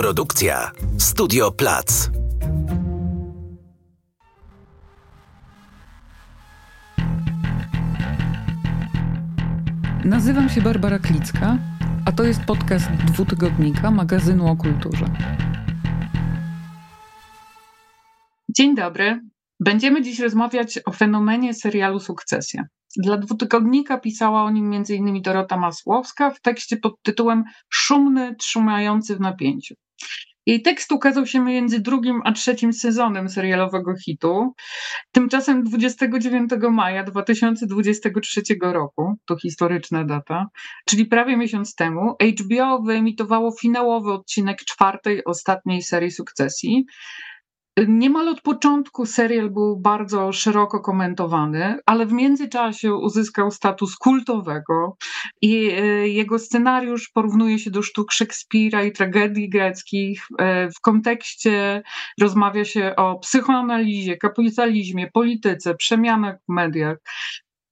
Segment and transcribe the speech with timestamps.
[0.00, 2.10] Produkcja Studio Plac.
[10.04, 11.58] Nazywam się Barbara Klicka,
[12.04, 15.06] a to jest podcast dwutygodnika magazynu o kulturze.
[18.48, 19.29] Dzień dobry.
[19.60, 22.64] Będziemy dziś rozmawiać o fenomenie serialu Sukcesja.
[22.96, 25.22] Dla dwutygodnika pisała o nim m.in.
[25.22, 29.74] Dorota Masłowska w tekście pod tytułem Szumny, trzymający w napięciu.
[30.46, 34.54] Jej tekst ukazał się między drugim a trzecim sezonem serialowego hitu.
[35.12, 40.46] Tymczasem 29 maja 2023 roku, to historyczna data,
[40.86, 46.84] czyli prawie miesiąc temu, HBO wyemitowało finałowy odcinek czwartej, ostatniej serii sukcesji.
[47.88, 54.96] Niemal od początku serial był bardzo szeroko komentowany, ale w międzyczasie uzyskał status kultowego
[55.42, 60.26] i e, jego scenariusz porównuje się do sztuk Szekspira i tragedii greckich.
[60.38, 61.82] E, w kontekście
[62.20, 66.96] rozmawia się o psychoanalizie, kapitalizmie, polityce, przemianach w mediach.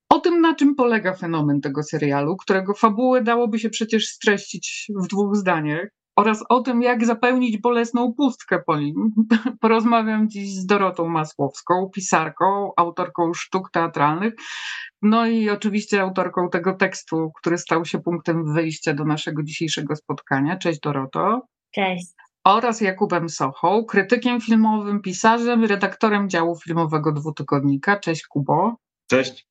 [0.09, 5.07] O tym, na czym polega fenomen tego serialu, którego fabułę dałoby się przecież streścić w
[5.07, 9.13] dwóch zdaniach oraz o tym, jak zapełnić bolesną pustkę po nim.
[9.61, 14.33] Porozmawiam dziś z Dorotą Masłowską, pisarką, autorką sztuk teatralnych,
[15.01, 20.57] no i oczywiście autorką tego tekstu, który stał się punktem wyjścia do naszego dzisiejszego spotkania.
[20.57, 21.41] Cześć Doroto.
[21.71, 22.07] Cześć.
[22.43, 27.99] Oraz Jakubem Sochą, krytykiem filmowym, pisarzem, redaktorem działu filmowego Dwutygodnika.
[27.99, 28.75] Cześć Kubo.
[29.09, 29.47] Cześć.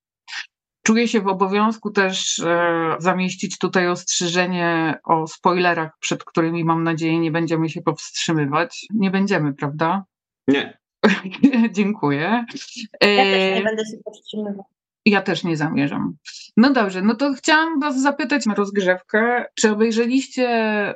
[0.88, 7.18] Czuję się w obowiązku też e, zamieścić tutaj ostrzeżenie o spoilerach, przed którymi mam nadzieję
[7.18, 8.86] nie będziemy się powstrzymywać.
[8.94, 10.04] Nie będziemy, prawda?
[10.48, 10.78] Nie.
[11.76, 12.44] Dziękuję.
[13.00, 14.66] Ja też nie będę się powstrzymywać.
[15.06, 16.16] Ja też nie zamierzam.
[16.56, 20.48] No dobrze, no to chciałam Was zapytać na rozgrzewkę, czy obejrzeliście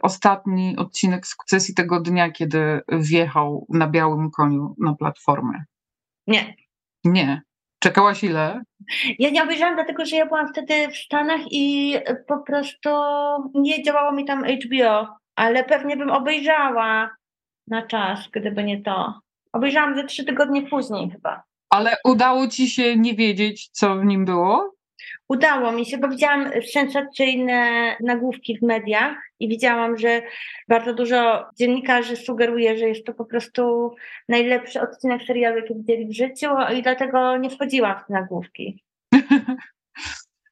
[0.03, 5.65] ostatni odcinek sukcesji tego dnia, kiedy wjechał na białym koniu na platformę?
[6.27, 6.57] Nie.
[7.05, 7.43] Nie.
[7.83, 8.63] Czekałaś ile?
[9.19, 12.91] Ja nie obejrzałam, dlatego że ja byłam wtedy w Stanach i po prostu
[13.55, 17.11] nie działało mi tam HBO, ale pewnie bym obejrzała
[17.69, 19.21] na czas, gdyby nie to.
[19.53, 21.43] Obejrzałam ze trzy tygodnie później chyba.
[21.71, 24.75] Ale udało ci się nie wiedzieć, co w nim było?
[25.29, 30.23] Udało mi się, bo widziałam sensacyjne nagłówki w mediach i widziałam, że
[30.69, 33.95] bardzo dużo dziennikarzy sugeruje, że jest to po prostu
[34.29, 38.85] najlepszy odcinek serialu, jaki widzieli w życiu i dlatego nie wchodziłam w te nagłówki.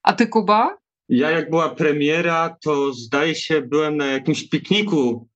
[0.02, 0.78] A ty, Kuba?
[1.08, 5.28] Ja jak była premiera, to zdaje się byłem na jakimś pikniku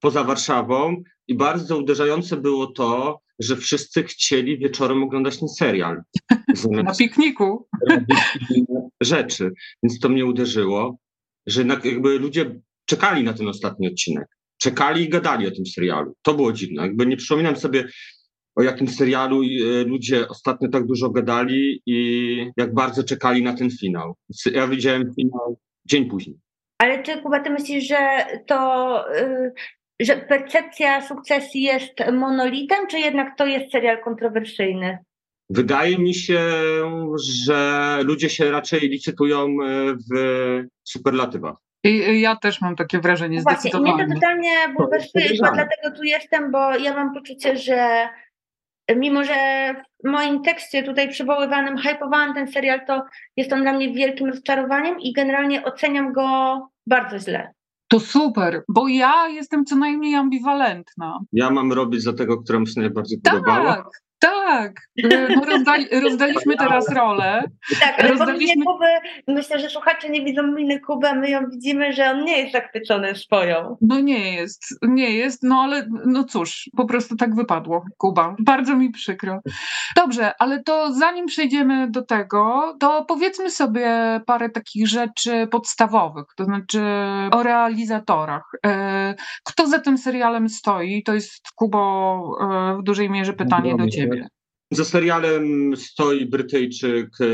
[0.00, 6.02] poza Warszawą i bardzo uderzające było to, że wszyscy chcieli wieczorem oglądać ten serial.
[6.70, 7.68] Na pikniku.
[9.00, 9.52] Rzeczy.
[9.82, 10.98] Więc to mnie uderzyło,
[11.46, 14.26] że jakby ludzie czekali na ten ostatni odcinek.
[14.58, 16.14] Czekali i gadali o tym serialu.
[16.22, 16.82] To było dziwne.
[16.82, 17.84] Jakby nie przypominam sobie,
[18.56, 23.70] o jakim serialu e, ludzie ostatnio tak dużo gadali i jak bardzo czekali na ten
[23.70, 24.16] finał.
[24.52, 26.36] Ja widziałem finał dzień później.
[26.78, 29.52] Ale czy Kuba, ty myślisz, że to y,
[30.00, 34.98] że percepcja sukcesji jest monolitem, czy jednak to jest serial kontrowersyjny?
[35.50, 36.40] Wydaje mi się,
[37.24, 41.56] że ludzie się raczej licytują e, w superlatywach.
[41.84, 44.04] I ja też mam takie wrażenie, no Właśnie, zdecydowanie.
[44.04, 48.08] Mnie to totalnie bulwersuje, chyba dlatego tu jestem, bo ja mam poczucie, że
[48.96, 49.34] mimo, że
[50.04, 53.02] w moim tekście tutaj przywoływanym hypowałam ten serial, to
[53.36, 57.52] jest on dla mnie wielkim rozczarowaniem i generalnie oceniam go bardzo źle.
[57.88, 61.18] To super, bo ja jestem co najmniej ambiwalentna.
[61.32, 63.90] Ja mam robić za tego, któremu się najbardziej tak, podobało.
[64.18, 64.72] Tak,
[65.36, 67.42] no rozdali, rozdaliśmy teraz rolę.
[67.80, 68.64] Tak, ale rozdaliśmy...
[68.64, 68.86] Kuby,
[69.28, 73.14] myślę, że słuchacze nie widzą miny Kuby, my ją widzimy, że on nie jest zachwycony
[73.14, 73.76] swoją.
[73.80, 78.36] No nie jest, nie jest, no ale no cóż, po prostu tak wypadło, Kuba.
[78.38, 79.40] Bardzo mi przykro.
[79.96, 86.44] Dobrze, ale to zanim przejdziemy do tego, to powiedzmy sobie parę takich rzeczy podstawowych, to
[86.44, 86.82] znaczy
[87.32, 88.50] o realizatorach.
[88.66, 91.02] E, kto za tym serialem stoi?
[91.02, 94.28] To jest, Kubo, e, w dużej mierze pytanie do ciebie ciebie?
[94.70, 97.26] Za serialem stoi Brytyjczyk e,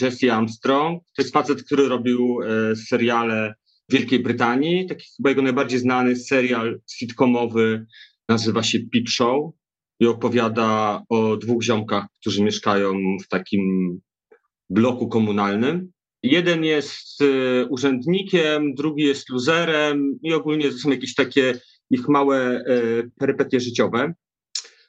[0.00, 1.02] Jesse Armstrong.
[1.16, 3.54] To jest facet, który robił e, seriale
[3.88, 4.86] w Wielkiej Brytanii.
[4.86, 7.86] Taki chyba jego najbardziej znany serial sitcomowy
[8.28, 9.52] nazywa się Peep Show
[10.00, 12.94] i opowiada o dwóch ziomkach, którzy mieszkają
[13.24, 13.60] w takim
[14.70, 15.90] bloku komunalnym.
[16.22, 22.64] Jeden jest e, urzędnikiem, drugi jest luzerem i ogólnie to są jakieś takie ich małe
[23.18, 24.14] perypetie życiowe.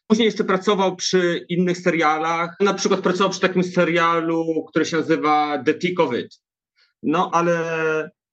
[0.10, 2.56] Później jeszcze pracował przy innych serialach.
[2.60, 6.42] Na przykład pracował przy takim serialu, który się nazywa The Tick of It.
[7.04, 7.60] No ale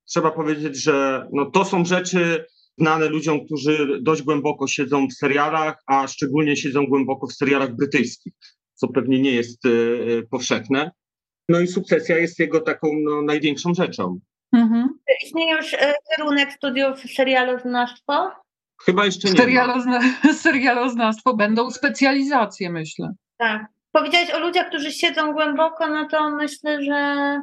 [0.05, 2.47] trzeba powiedzieć, że no, to są rzeczy,
[2.79, 8.33] znane ludziom, którzy dość głęboko siedzą w serialach, a szczególnie siedzą głęboko w serialach brytyjskich,
[8.75, 10.91] co pewnie nie jest y, powszechne.
[11.49, 14.21] No i sukcesja jest jego taką no, największą rzeczą.
[14.53, 14.99] Mhm.
[15.25, 15.77] Istnieje już
[16.17, 18.31] kierunek studiów serialoznawstwo?
[18.85, 19.37] Chyba jeszcze nie.
[19.37, 20.01] Serialozna
[20.35, 23.15] serialoznawstwo będą specjalizacje, myślę.
[23.39, 23.67] Tak.
[23.93, 27.41] Powiedziałeś o ludziach, którzy siedzą głęboko, no to myślę, że,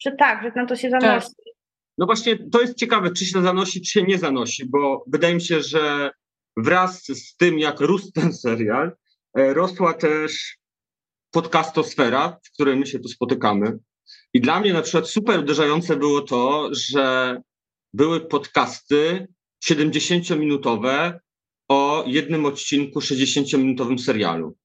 [0.00, 1.26] że tak, że na to się zanosi.
[1.26, 1.54] Tak.
[1.98, 5.42] No właśnie, to jest ciekawe, czy się zanosi, czy się nie zanosi, bo wydaje mi
[5.42, 6.10] się, że
[6.56, 8.92] wraz z tym, jak rósł ten serial,
[9.38, 10.56] e, rosła też
[11.30, 13.78] podcastosfera, w której my się tu spotykamy.
[14.34, 17.36] I dla mnie na przykład super uderzające było to, że
[17.92, 19.28] były podcasty
[19.68, 21.20] 70-minutowe
[21.68, 24.56] o jednym odcinku 60-minutowym serialu.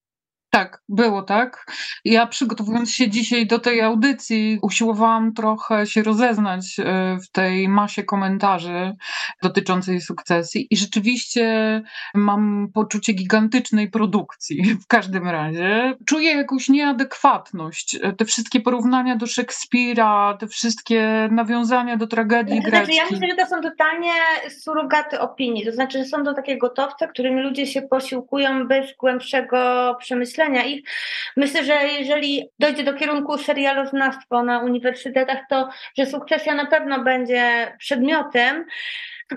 [0.57, 1.65] Tak, było tak.
[2.05, 8.03] Ja przygotowując się dzisiaj do tej audycji, usiłowałam trochę się rozeznać e, w tej masie
[8.03, 8.95] komentarzy
[9.43, 11.81] dotyczącej sukcesji i rzeczywiście
[12.15, 15.95] mam poczucie gigantycznej produkcji w każdym razie.
[16.05, 17.99] Czuję jakąś nieadekwatność.
[18.17, 22.95] Te wszystkie porównania do Szekspira, te wszystkie nawiązania do tragedii to greckiej.
[22.95, 24.11] Znaczy, ja myślę, że to są totalnie
[24.49, 25.65] surogaty opinii.
[25.65, 30.89] To znaczy, że są to takie gotowce, którymi ludzie się posiłkują bez głębszego przemyślenia ich.
[31.37, 37.73] Myślę, że jeżeli dojdzie do kierunku serialoznawstwo na uniwersytetach, to że sukcesja na pewno będzie
[37.79, 38.65] przedmiotem,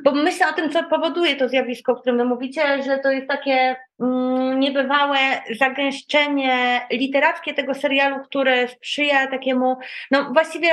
[0.05, 3.29] bo myślę o tym, co powoduje to zjawisko, o którym wy mówicie, że to jest
[3.29, 5.19] takie mm, niebywałe
[5.59, 9.77] zagęszczenie literackie tego serialu, które sprzyja takiemu,
[10.11, 10.71] no właściwie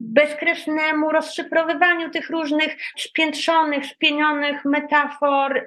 [0.00, 5.66] bezkresnemu rozszyfrowywaniu tych różnych spiętrzonych, spienionych metafor,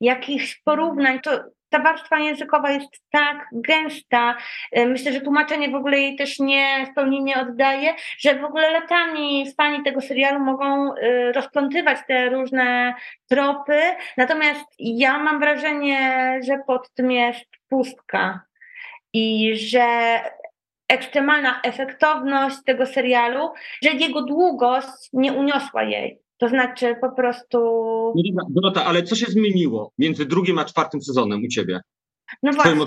[0.00, 1.20] jakichś porównań.
[1.20, 4.36] To ta warstwa językowa jest tak gęsta,
[4.72, 8.44] e, myślę, że tłumaczenie w ogóle jej też nie w pełni nie oddaje, że w
[8.44, 12.94] ogóle latami fani tego serialu mogą e, rozplątywać te różne
[13.28, 13.80] tropy,
[14.16, 18.40] natomiast ja mam wrażenie, że pod tym jest pustka
[19.12, 20.20] i że
[20.88, 26.27] ekstremalna efektowność tego serialu, że jego długość nie uniosła jej.
[26.38, 27.58] To znaczy po prostu.
[28.48, 31.80] Dorota, ale co się zmieniło między drugim a czwartym sezonem u ciebie?
[32.42, 32.86] No właśnie.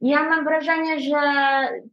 [0.00, 1.20] Ja mam wrażenie, że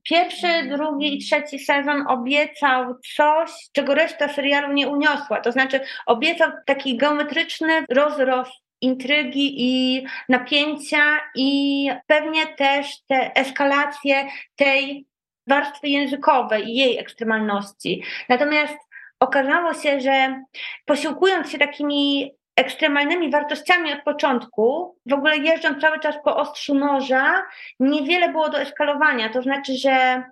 [0.04, 5.42] pierwszy, drugi i trzeci sezon obiecał coś, czego reszta serialu nie uniosła.
[5.42, 8.52] To znaczy, obiecał taki geometryczny rozrost
[8.82, 14.26] intrygi i napięcia, i pewnie też te eskalacje
[14.56, 15.08] tej
[15.48, 18.04] warstwy językowej i jej ekstremalności.
[18.30, 18.78] Natomiast
[19.20, 20.44] okazało się, że
[20.86, 27.46] posiłkując się takimi ekstremalnymi wartościami od początku, w ogóle jeżdżąc cały czas po ostrzu noża,
[27.80, 29.30] niewiele było do eskalowania.
[29.30, 30.24] To znaczy, że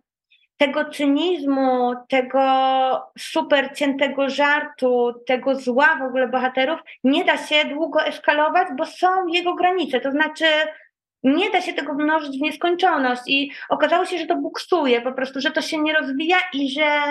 [0.58, 2.42] tego cynizmu, tego
[3.20, 9.28] super ciętego żartu, tego zła w ogóle bohaterów nie da się długo eskalować, bo są
[9.28, 10.00] jego granice.
[10.00, 10.46] To znaczy,
[11.26, 15.42] nie da się tego mnożyć w nieskończoność i okazało się, że to buksuje po prostu,
[15.42, 17.02] że to się nie rozwija i że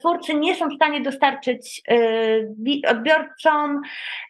[0.00, 3.80] twórcy nie są w stanie dostarczyć y, odbiorcom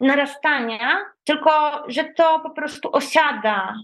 [0.00, 1.50] narastania, tylko
[1.88, 3.74] że to po prostu osiada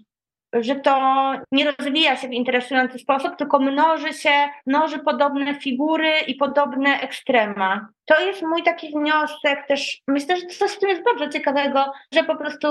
[0.53, 6.35] że to nie rozwija się w interesujący sposób, tylko mnoży się, mnoży podobne figury i
[6.35, 7.89] podobne ekstrema.
[8.05, 10.01] To jest mój taki wniosek też.
[10.09, 12.69] Myślę, że coś w tym jest bardzo ciekawego, że po prostu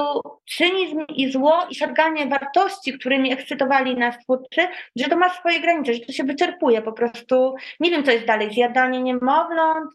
[0.49, 5.93] cynizm i zło i szarganie wartości, którymi ekscytowali nas twórcy, że to ma swoje granice,
[5.93, 7.55] że to się wyczerpuje po prostu.
[7.79, 9.91] Nie wiem, co jest dalej, zjadanie niemowląt,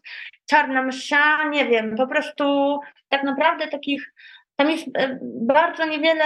[0.49, 4.13] czarna msza, nie wiem, po prostu tak naprawdę takich,
[4.55, 6.25] tam jest e, bardzo niewiele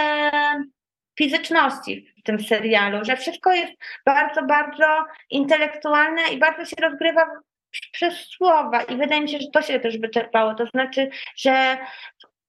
[1.18, 3.72] fizyczności w tym serialu, że wszystko jest
[4.06, 7.26] bardzo, bardzo intelektualne i bardzo się rozgrywa
[7.92, 10.54] przez słowa i wydaje mi się, że to się też wyczerpało.
[10.54, 11.78] To znaczy, że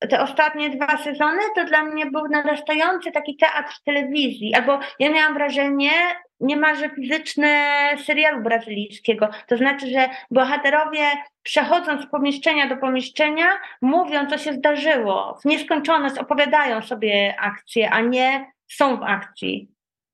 [0.10, 5.34] te ostatnie dwa sezony to dla mnie był narastający taki teatr telewizji, albo ja miałam
[5.34, 5.92] wrażenie
[6.40, 9.30] niemalże fizyczne serialu brazylijskiego.
[9.48, 11.02] To znaczy, że bohaterowie
[11.44, 13.48] przechodząc z pomieszczenia do pomieszczenia,
[13.82, 15.38] mówią, co się zdarzyło.
[15.42, 19.72] W nieskończoność opowiadają sobie akcje, a nie są w akcji.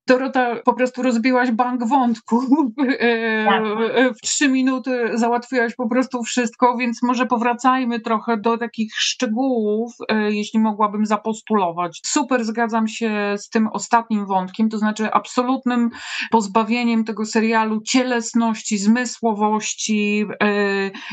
[0.08, 2.44] Dorota, po prostu rozbiłaś bank wątków.
[2.98, 3.62] E, tak.
[3.94, 9.92] e, w trzy minuty załatwiłaś po prostu wszystko, więc może powracajmy trochę do takich szczegółów,
[10.08, 12.00] e, jeśli mogłabym zapostulować.
[12.04, 15.90] Super zgadzam się z tym ostatnim wątkiem, to znaczy absolutnym
[16.30, 20.26] pozbawieniem tego serialu cielesności, zmysłowości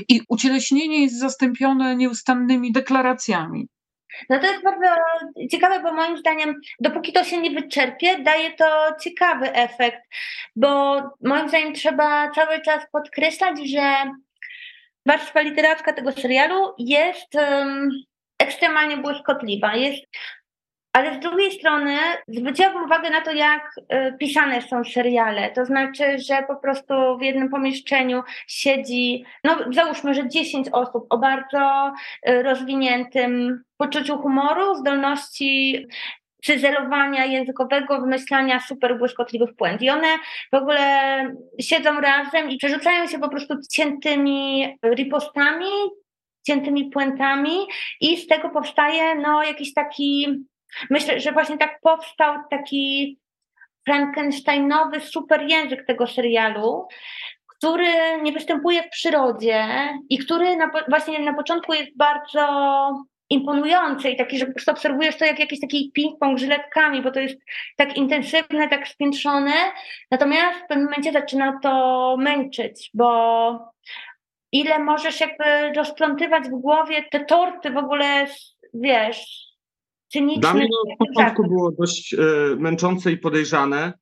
[0.10, 3.68] i ucieleśnienie jest zastąpione nieustannymi deklaracjami.
[4.30, 4.88] No to jest bardzo
[5.52, 10.02] ciekawe, bo moim zdaniem, dopóki to się nie wyczerpie, daje to ciekawy efekt,
[10.56, 13.82] bo moim zdaniem trzeba cały czas podkreślać, że
[15.06, 17.90] warstwa literacka tego serialu jest um,
[18.40, 19.76] ekstremalnie błyskotliwa.
[19.76, 20.04] Jest
[20.94, 21.98] ale z drugiej strony
[22.28, 25.52] zwróciłabym uwagę na to, jak y, pisane są seriale.
[25.52, 31.18] To znaczy, że po prostu w jednym pomieszczeniu siedzi, no załóżmy, że 10 osób o
[31.18, 31.94] bardzo
[32.30, 35.86] y, rozwiniętym poczuciu humoru, zdolności
[36.44, 39.82] cyzelowania językowego, wymyślania super błyskotliwych puent.
[39.82, 40.08] I one
[40.54, 40.80] w ogóle
[41.62, 45.70] siedzą razem i przerzucają się po prostu ciętymi ripostami,
[46.48, 47.58] ciętymi puentami
[48.02, 50.28] i z tego powstaje no, jakiś taki
[50.90, 53.20] Myślę, że właśnie tak powstał taki
[53.86, 56.88] Frankensteinowy super język tego serialu,
[57.48, 59.66] który nie występuje w przyrodzie
[60.10, 62.46] i który na, właśnie na początku jest bardzo
[63.30, 67.20] imponujący i taki, że po prostu obserwujesz to jak jakiś taki ping-pong żyletkami, bo to
[67.20, 67.40] jest
[67.78, 69.54] tak intensywne, tak spiętrzone,
[70.12, 73.74] natomiast w pewnym momencie zaczyna to męczyć, bo
[74.52, 78.26] ile możesz jakby rozplątywać w głowie te torty w ogóle,
[78.74, 79.53] wiesz,
[80.40, 82.18] dla mnie to w początku było dość e,
[82.56, 83.94] męczące i podejrzane.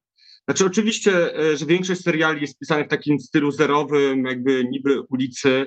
[0.46, 5.66] Znaczy oczywiście, e, że większość seriali jest pisanych w takim stylu zerowym, jakby niby ulicy.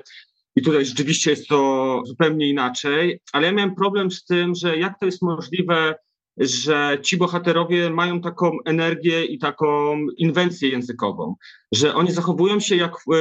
[0.55, 4.99] I tutaj rzeczywiście jest to zupełnie inaczej, ale ja miałem problem z tym, że jak
[4.99, 5.95] to jest możliwe,
[6.37, 11.35] że ci bohaterowie mają taką energię i taką inwencję językową,
[11.71, 13.17] że oni zachowują się jak e,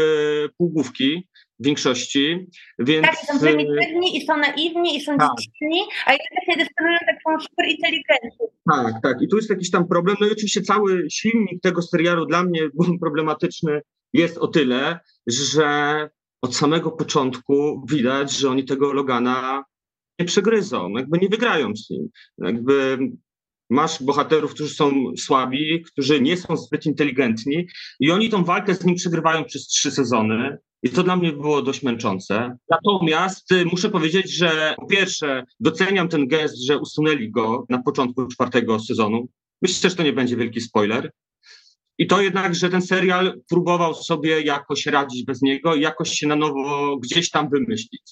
[0.59, 1.29] półgłówki,
[1.61, 2.47] w większości,
[2.79, 3.07] więc...
[3.07, 5.31] Tak, są prymitywni i są naiwni i są tak.
[5.39, 8.47] dziecinni, a jednocześnie dysponują taką super inteligencją.
[8.71, 9.23] Tak, tak.
[9.23, 10.17] I tu jest jakiś tam problem.
[10.21, 12.61] No i oczywiście cały silnik tego serialu dla mnie
[13.03, 13.81] problematyczny
[14.13, 16.11] jest o tyle, że
[16.43, 19.65] od samego początku widać, że oni tego Logana
[20.19, 22.09] nie przegryzą, jakby nie wygrają z nim.
[22.39, 22.99] Jakby
[23.71, 27.67] masz bohaterów, którzy są słabi, którzy nie są zbyt inteligentni
[28.01, 30.59] i oni tą walkę z nim przegrywają przez trzy sezony.
[30.85, 32.57] I to dla mnie było dość męczące.
[32.71, 38.27] Natomiast y, muszę powiedzieć, że po pierwsze doceniam ten gest, że usunęli go na początku
[38.27, 39.29] czwartego sezonu.
[39.63, 41.11] Myślę, że to nie będzie wielki spoiler.
[41.99, 46.27] I to jednak, że ten serial próbował sobie jakoś radzić bez niego i jakoś się
[46.27, 48.03] na nowo gdzieś tam wymyślić.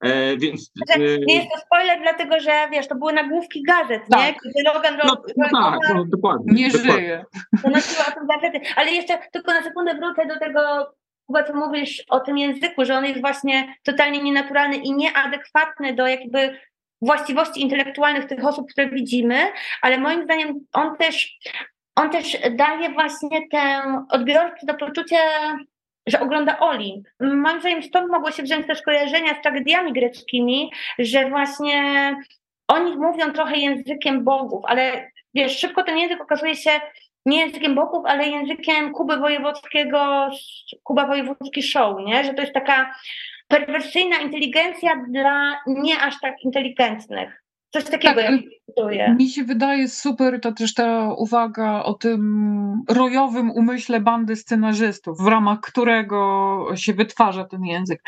[0.00, 4.20] E, więc, znaczy, nie jest to spoiler, dlatego że wiesz, to były nagłówki gazet, tak.
[4.20, 4.32] nie?
[4.32, 6.52] Kiedy Logan no, no tak, no, dokładnie.
[6.52, 6.92] Nie dokładnie.
[6.94, 7.24] żyje.
[7.62, 8.60] To nosiła o tym gazety.
[8.76, 10.60] Ale jeszcze tylko na sekundę wrócę do tego
[11.26, 16.06] Kuba, co mówisz o tym języku, że on jest właśnie totalnie nienaturalny i nieadekwatny do
[16.06, 16.58] jakby
[17.02, 19.52] właściwości intelektualnych tych osób, które widzimy,
[19.82, 21.38] ale moim zdaniem on też,
[21.96, 25.18] on też daje właśnie tę odbiorcy do poczucia,
[26.06, 27.08] że ogląda Olimp.
[27.20, 31.82] Moim zdaniem stąd mogło się wziąć też kojarzenia z tragediami greckimi, że właśnie
[32.68, 36.70] oni mówią trochę językiem bogów, ale wiesz, szybko ten język okazuje się
[37.26, 40.30] nie językiem boków, ale językiem Kuby Wojewódzkiego,
[40.82, 42.24] Kuba Wojewódzki Show, nie?
[42.24, 42.94] że to jest taka
[43.48, 47.42] perwersyjna inteligencja dla nie aż tak inteligentnych.
[47.70, 48.40] Coś takiego tak,
[48.92, 55.18] ja Mi się wydaje super to też ta uwaga o tym rojowym umyśle bandy scenarzystów,
[55.18, 58.02] w ramach którego się wytwarza ten język.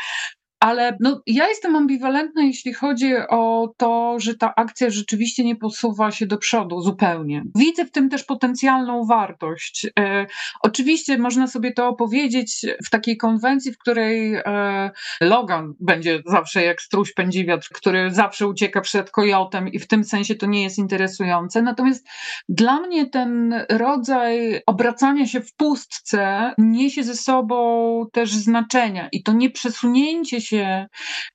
[0.59, 6.11] Ale no, ja jestem ambiwalentna, jeśli chodzi o to, że ta akcja rzeczywiście nie posuwa
[6.11, 7.43] się do przodu zupełnie.
[7.55, 9.87] Widzę w tym też potencjalną wartość.
[9.99, 10.25] E,
[10.61, 16.81] oczywiście można sobie to opowiedzieć w takiej konwencji, w której e, Logan będzie zawsze jak
[16.81, 20.77] struś pędzi wiatr, który zawsze ucieka przed kojotem i w tym sensie to nie jest
[20.77, 21.61] interesujące.
[21.61, 22.07] Natomiast
[22.49, 29.33] dla mnie ten rodzaj obracania się w pustce niesie ze sobą też znaczenia i to
[29.33, 30.87] nie przesunięcie się się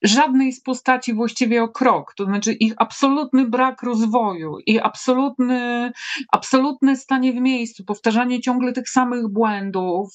[0.02, 2.14] żadnej z postaci właściwie o krok.
[2.16, 5.92] To znaczy ich absolutny brak rozwoju i absolutny,
[6.32, 10.14] absolutne stanie w miejscu, powtarzanie ciągle tych samych błędów,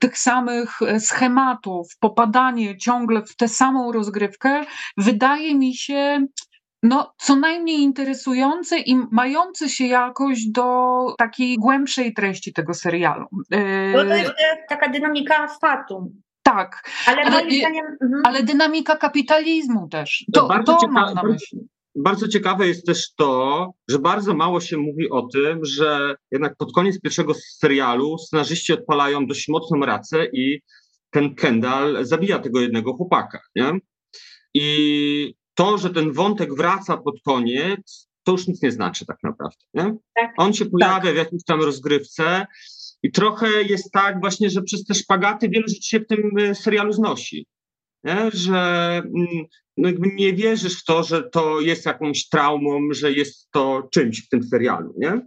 [0.00, 4.64] tych samych schematów, popadanie ciągle w tę samą rozgrywkę,
[4.96, 6.26] wydaje mi się
[6.82, 13.26] no, co najmniej interesujące i mające się jakoś do takiej głębszej treści tego serialu.
[13.92, 14.32] Bo to jest
[14.68, 16.22] taka dynamika fatum.
[16.44, 18.22] Tak, ale, ale, zdaniem, mhm.
[18.24, 20.24] ale dynamika kapitalizmu też.
[20.32, 21.58] To, bardzo to ciekawe, mam na myśli.
[21.96, 26.72] Bardzo ciekawe jest też to, że bardzo mało się mówi o tym, że jednak pod
[26.72, 30.60] koniec pierwszego serialu scenarzyści odpalają dość mocną racę i
[31.10, 33.40] ten Kendall zabija tego jednego chłopaka.
[33.56, 33.72] Nie?
[34.54, 39.56] I to, że ten wątek wraca pod koniec, to już nic nie znaczy tak naprawdę.
[39.74, 39.96] Nie?
[40.14, 40.30] Tak.
[40.36, 41.14] On się pojawia tak.
[41.14, 42.46] w jakimś tam rozgrywce
[43.04, 46.54] i trochę jest tak właśnie, że przez te szpagaty wiele rzeczy się w tym e,
[46.54, 47.46] serialu znosi.
[48.04, 48.30] Nie?
[48.32, 48.56] Że
[48.96, 49.44] mm,
[49.76, 54.28] no nie wierzysz w to, że to jest jakąś traumą, że jest to czymś w
[54.28, 54.94] tym serialu.
[54.98, 55.20] Nie?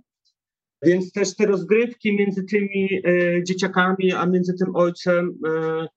[0.83, 5.87] Więc też te rozgrywki między tymi e, dzieciakami, a między tym ojcem, e,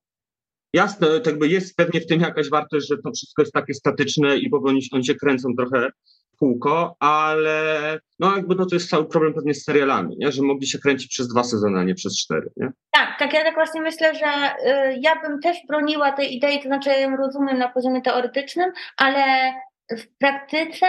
[0.72, 4.36] Jasne, to jakby jest pewnie w tym jakaś wartość, że to wszystko jest takie statyczne
[4.36, 5.90] i bo oni, oni się kręcą trochę
[6.34, 10.32] w kółko, ale no jakby no to jest cały problem pewnie z serialami, nie?
[10.32, 12.50] że mogli się kręcić przez dwa sezony, a nie przez cztery.
[12.56, 12.70] Nie?
[12.90, 16.68] Tak, tak, ja tak właśnie myślę, że y, ja bym też broniła tej idei, to
[16.68, 19.52] znaczy ja ją rozumiem na poziomie teoretycznym, ale
[19.90, 20.86] w praktyce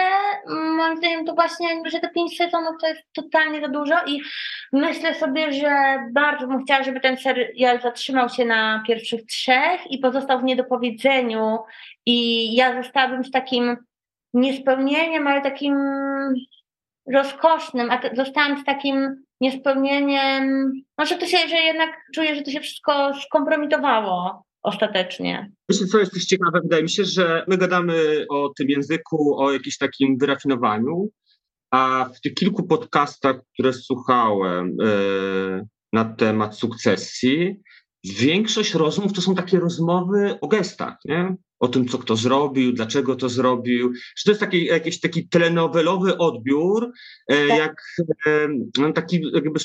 [0.48, 4.20] moim zdaniem to właśnie, że te pięć sezonów to jest totalnie za dużo i
[4.72, 9.98] myślę sobie, że bardzo bym chciała, żeby ten serial zatrzymał się na pierwszych trzech i
[9.98, 11.58] pozostał w niedopowiedzeniu.
[12.06, 13.76] I ja zostałabym z takim
[14.34, 15.76] niespełnieniem, ale takim
[17.12, 22.60] rozkosznym, a zostałam z takim niespełnieniem, może to się, że jednak czuję, że to się
[22.60, 25.52] wszystko skompromitowało ostatecznie.
[25.68, 29.52] Myślę, co jest też ciekawe, wydaje mi się, że my gadamy o tym języku, o
[29.52, 31.08] jakimś takim wyrafinowaniu,
[31.70, 37.60] a w tych kilku podcastach, które słuchałem yy, na temat sukcesji,
[38.04, 41.36] większość rozmów to są takie rozmowy o gestach, nie?
[41.62, 43.92] o tym, co kto zrobił, dlaczego to zrobił.
[43.94, 46.92] Że to jest taki, jakiś taki telenowelowy odbiór,
[47.28, 47.58] e, tak.
[47.58, 47.82] jak
[48.26, 49.60] e, no, taki jakby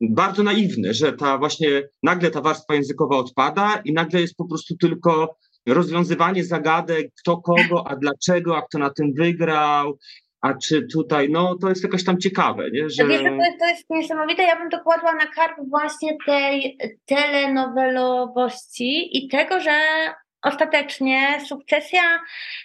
[0.00, 4.76] bardzo naiwny, że ta właśnie nagle ta warstwa językowa odpada i nagle jest po prostu
[4.76, 5.36] tylko
[5.66, 9.98] rozwiązywanie zagadek, kto kogo, a dlaczego, a kto na tym wygrał,
[10.40, 12.90] a czy tutaj, no to jest jakoś tam ciekawe, nie?
[12.90, 13.06] Że...
[13.06, 19.18] Wiesz, to, jest, to jest niesamowite, ja bym to kładła na karp właśnie tej telenowelowości
[19.18, 19.80] i tego, że
[20.42, 22.02] ostatecznie sukcesja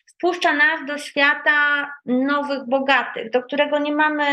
[0.08, 4.26] wpuszcza nas do świata nowych, bogatych, do którego nie mamy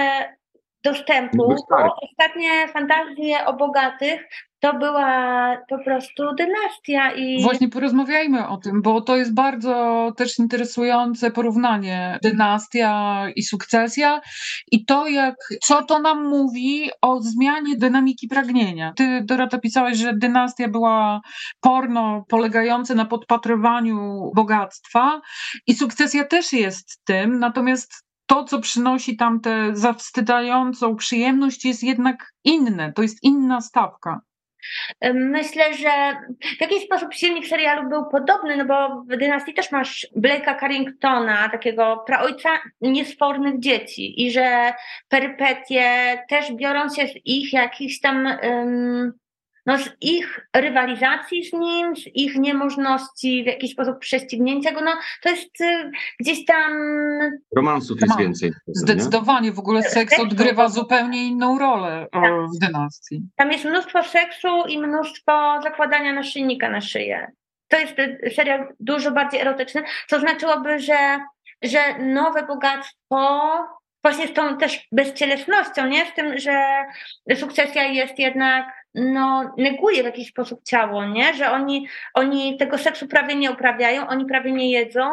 [0.84, 1.54] dostępu.
[2.02, 4.28] Ostatnie fantazje o bogatych
[4.60, 7.42] to była po prostu dynastia i...
[7.42, 14.20] Właśnie porozmawiajmy o tym, bo to jest bardzo też interesujące porównanie dynastia i sukcesja
[14.72, 18.92] i to jak, co to nam mówi o zmianie dynamiki pragnienia.
[18.96, 21.20] Ty Dorota pisałeś, że dynastia była
[21.60, 25.20] porno polegające na podpatrywaniu bogactwa
[25.66, 32.32] i sukcesja też jest tym, natomiast to, co przynosi tam tę zawstydzającą przyjemność, jest jednak
[32.44, 32.92] inne.
[32.92, 34.20] To jest inna stawka.
[35.14, 36.16] Myślę, że
[36.58, 41.48] w jakiś sposób silnik serialu był podobny, no bo w dynastii też masz Blake'a Carringtona,
[41.48, 42.48] takiego praojca
[42.80, 44.72] niesfornych dzieci i że
[45.08, 49.12] perypetie też biorą się z ich jakichś tam um,
[49.68, 54.90] no z ich rywalizacji z nim, z ich niemożności w jakiś sposób prześcignięcia go, no
[55.22, 56.72] to jest y, gdzieś tam...
[57.56, 58.52] Romansów jest więcej.
[58.66, 62.32] Zdecydowanie, w ogóle seks odgrywa zupełnie inną rolę tak.
[62.32, 63.22] w dynastii.
[63.36, 67.32] Tam jest mnóstwo seksu i mnóstwo zakładania naszyjnika na szyję.
[67.68, 71.18] To jest y, serial dużo bardziej erotyczny, co znaczyłoby, że,
[71.62, 73.50] że nowe bogactwo
[74.02, 76.06] właśnie z tą też bezcielesnością, nie?
[76.06, 76.84] Z tym, że
[77.36, 81.34] sukcesja jest jednak no, neguje w jakiś sposób ciało, nie?
[81.34, 85.10] że oni, oni tego seksu prawie nie uprawiają, oni prawie nie jedzą.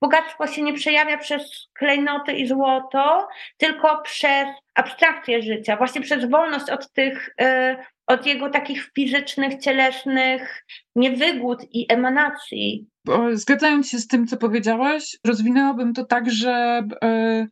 [0.00, 6.70] Bogactwo się nie przejawia przez klejnoty i złoto, tylko przez abstrakcję życia, właśnie przez wolność
[6.70, 10.64] od tych, y, od jego takich fizycznych, cielesnych
[10.96, 12.86] niewygód i emanacji.
[13.32, 17.48] Zgadzając się z tym, co powiedziałaś, rozwinęłabym to tak, że y,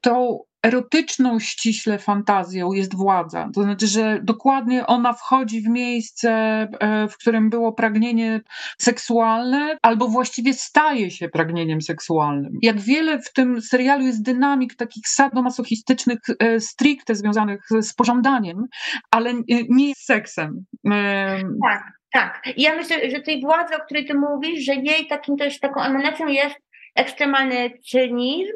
[0.00, 3.50] tą erotyczną ściśle fantazją jest władza.
[3.54, 8.40] To znaczy, że dokładnie ona wchodzi w miejsce, e, w którym było pragnienie
[8.78, 12.58] seksualne, albo właściwie staje się pragnieniem seksualnym.
[12.62, 18.66] Jak wiele w tym serialu jest dynamik takich sadomasochistycznych, e, stricte związanych z pożądaniem,
[19.10, 19.34] ale
[19.68, 20.64] nie z seksem.
[21.62, 21.95] Tak.
[22.16, 25.60] Tak, I ja myślę, że tej władzy, o której ty mówisz, że jej takim też
[25.60, 26.56] taką emanacją jest
[26.94, 28.54] ekstremalny cynizm,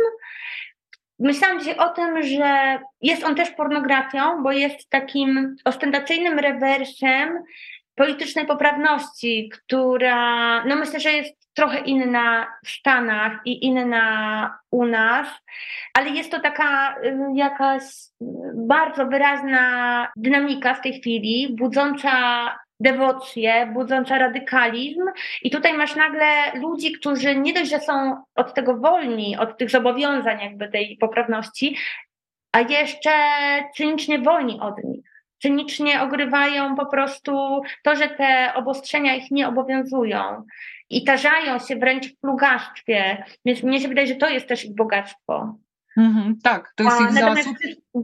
[1.19, 7.39] Myślałam dzisiaj o tym, że jest on też pornografią, bo jest takim ostentacyjnym rewersem
[7.95, 15.29] politycznej poprawności, która, no myślę, że jest trochę inna w Stanach i inna u nas,
[15.95, 17.83] ale jest to taka y, jakaś
[18.55, 22.11] bardzo wyraźna dynamika w tej chwili, budząca
[22.81, 25.03] dewocję, budząca radykalizm.
[25.43, 29.71] I tutaj masz nagle ludzi, którzy nie dość, że są od tego wolni, od tych
[29.71, 31.77] zobowiązań, jakby tej poprawności,
[32.53, 33.11] a jeszcze
[33.77, 35.11] cynicznie wolni od nich.
[35.43, 40.45] Cynicznie ogrywają po prostu to, że te obostrzenia ich nie obowiązują
[40.91, 43.25] i tarzają się wręcz w plugastwie.
[43.45, 45.55] Więc mnie się wydaje, że to jest też ich bogactwo.
[45.97, 47.57] Mhm, tak, to jest A, ich zasób.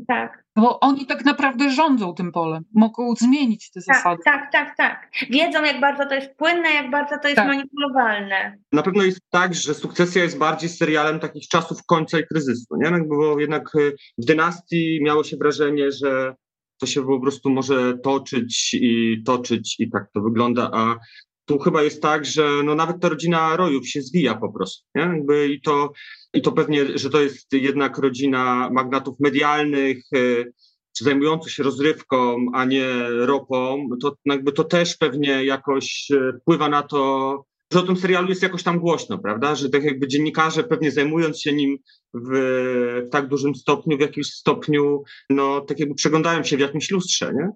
[0.08, 0.45] Tak.
[0.56, 4.22] Bo oni tak naprawdę rządzą tym polem, mogą zmienić te tak, zasady.
[4.24, 5.10] Tak, tak, tak.
[5.30, 7.48] Wiedzą, jak bardzo to jest płynne, jak bardzo to jest tak.
[7.48, 8.58] manipulowalne.
[8.72, 12.90] Na pewno jest tak, że sukcesja jest bardziej serialem takich czasów końca i kryzysu, nie?
[12.90, 16.34] No bo jednak y, w dynastii miało się wrażenie, że
[16.80, 20.96] to się po prostu może toczyć i toczyć i tak to wygląda, a
[21.46, 24.86] tu chyba jest tak, że no nawet ta rodzina Rojów się zwija po prostu.
[24.94, 25.02] Nie?
[25.02, 25.92] Jakby I, to,
[26.34, 30.52] I to pewnie, że to jest jednak rodzina magnatów medialnych, y,
[30.96, 36.68] czy zajmujących się rozrywką, a nie ropą, to jakby to też pewnie jakoś y, wpływa
[36.68, 39.54] na to, że o tym serialu jest jakoś tam głośno, prawda?
[39.54, 41.78] Że tak jakby dziennikarze pewnie zajmując się nim
[42.14, 42.30] w,
[43.06, 47.32] w tak dużym stopniu, w jakimś stopniu, no tak jakby przeglądają się w jakimś lustrze,
[47.34, 47.48] nie?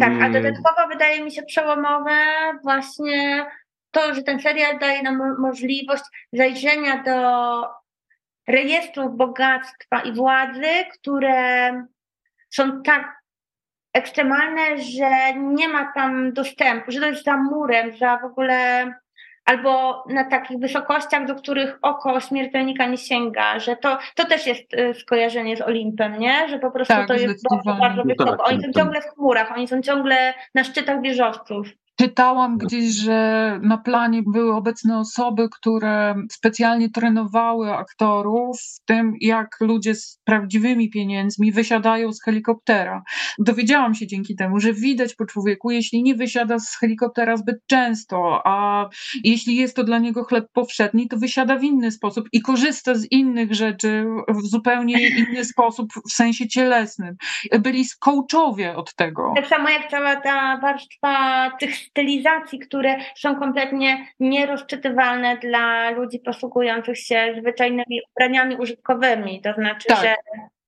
[0.00, 0.32] Tak, a mm.
[0.32, 2.16] dodatkowo wydaje mi się przełomowe
[2.62, 3.46] właśnie
[3.90, 7.18] to, że ten serial daje nam możliwość zajrzenia do
[8.48, 11.70] rejestrów bogactwa i władzy, które
[12.50, 13.18] są tak
[13.92, 18.92] ekstremalne, że nie ma tam dostępu, że to jest za murem, za w ogóle
[19.48, 24.74] albo na takich wysokościach, do których oko śmiertelnika nie sięga, że to, to też jest
[24.74, 26.48] y, skojarzenie z Olimpem, nie?
[26.48, 28.36] Że po prostu tak, to jest bardzo, bardzo wysoko.
[28.36, 31.66] Tak, oni są ciągle w chmurach, oni są ciągle na szczytach wieżowców.
[32.00, 39.48] Czytałam gdzieś, że na planie były obecne osoby, które specjalnie trenowały aktorów w tym, jak
[39.60, 43.02] ludzie z prawdziwymi pieniędzmi wysiadają z helikoptera.
[43.38, 48.42] Dowiedziałam się dzięki temu, że widać po człowieku, jeśli nie wysiada z helikoptera zbyt często,
[48.44, 48.88] a
[49.24, 53.12] jeśli jest to dla niego chleb powszedni, to wysiada w inny sposób i korzysta z
[53.12, 57.16] innych rzeczy w zupełnie inny sposób, w sensie cielesnym.
[57.60, 59.32] Byli coachowie od tego.
[59.36, 66.98] Tak samo jak cała ta warstwa tych stylizacji, które są kompletnie nierozczytywalne dla ludzi posługujących
[66.98, 69.42] się zwyczajnymi ubraniami użytkowymi.
[69.42, 70.02] To znaczy, tak.
[70.02, 70.14] że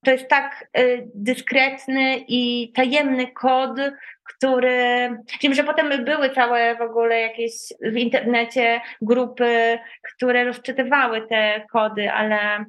[0.05, 3.77] to jest tak y, dyskretny i tajemny kod,
[4.23, 5.09] który.
[5.41, 9.79] Wiem, że potem były całe w ogóle jakieś w internecie grupy,
[10.15, 12.65] które rozczytywały te kody, ale.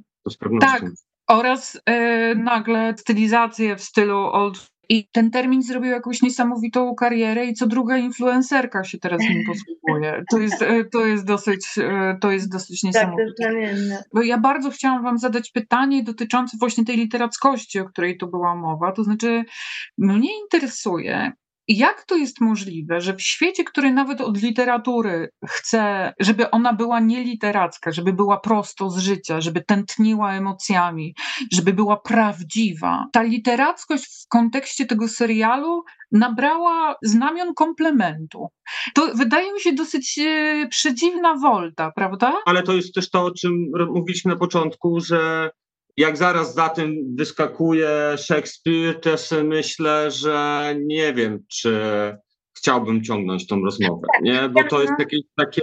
[0.61, 0.83] Tak.
[1.29, 7.55] Oraz y, nagle stylizacje w stylu old i ten termin zrobił jakąś niesamowitą karierę i
[7.55, 10.25] co druga influencerka się teraz nim posługuje.
[10.31, 13.53] To jest, e, to jest dosyć, e, to jest dosyć tak, niesamowite.
[14.15, 18.55] Bo ja bardzo chciałam wam zadać pytanie dotyczące właśnie tej literackości, o której tu była
[18.55, 18.93] mowa.
[18.93, 19.45] To znaczy,
[19.99, 21.33] mnie interesuje,
[21.69, 27.01] jak to jest możliwe, że w świecie, który nawet od literatury chce, żeby ona była
[27.01, 31.15] nieliteracka, żeby była prosto z życia, żeby tętniła emocjami,
[31.53, 38.49] żeby była prawdziwa, ta literackość w kontekście tego serialu nabrała znamion komplementu.
[38.95, 42.35] To wydaje mi się dosyć e, przedziwna wolta, prawda?
[42.47, 43.53] Ale to jest też to, o czym
[43.95, 45.51] mówiliśmy na początku, że
[45.97, 51.81] jak zaraz za tym wyskakuje Szekspir, też myślę, że nie wiem, czy
[52.57, 54.49] chciałbym ciągnąć tą rozmowę, tak, nie?
[54.49, 55.63] Bo to jest jakieś takie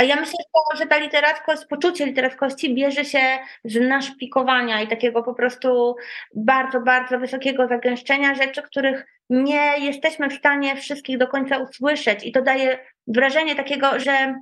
[0.00, 0.38] a ja myślę,
[0.78, 5.96] że ta literackość, poczucie literackości bierze się z naszpikowania i takiego po prostu
[6.34, 12.26] bardzo, bardzo wysokiego zagęszczenia rzeczy, których nie jesteśmy w stanie wszystkich do końca usłyszeć.
[12.26, 14.34] I to daje wrażenie takiego, że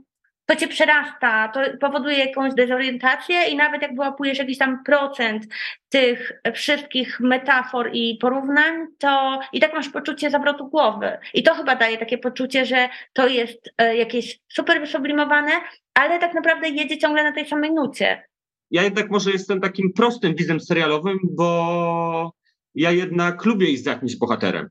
[0.48, 5.46] to cię przerasta, to powoduje jakąś dezorientację i nawet jak wyłapujesz jakiś tam procent
[5.88, 11.18] tych wszystkich metafor i porównań, to i tak masz poczucie zawrotu głowy.
[11.34, 15.52] I to chyba daje takie poczucie, że to jest e, jakieś super wysublimowane,
[15.94, 18.22] ale tak naprawdę jedzie ciągle na tej samej nucie.
[18.70, 22.32] Ja jednak może jestem takim prostym widzem serialowym, bo
[22.74, 24.68] ja jednak lubię iść za jakimś bohaterem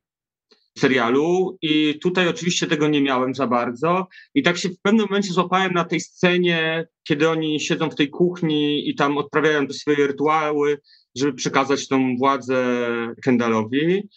[0.79, 5.33] serialu i tutaj oczywiście tego nie miałem za bardzo i tak się w pewnym momencie
[5.33, 10.07] złapałem na tej scenie, kiedy oni siedzą w tej kuchni i tam odprawiają te swoje
[10.07, 10.79] rytuały,
[11.15, 12.87] żeby przekazać tą władzę
[13.23, 14.09] Kendallowi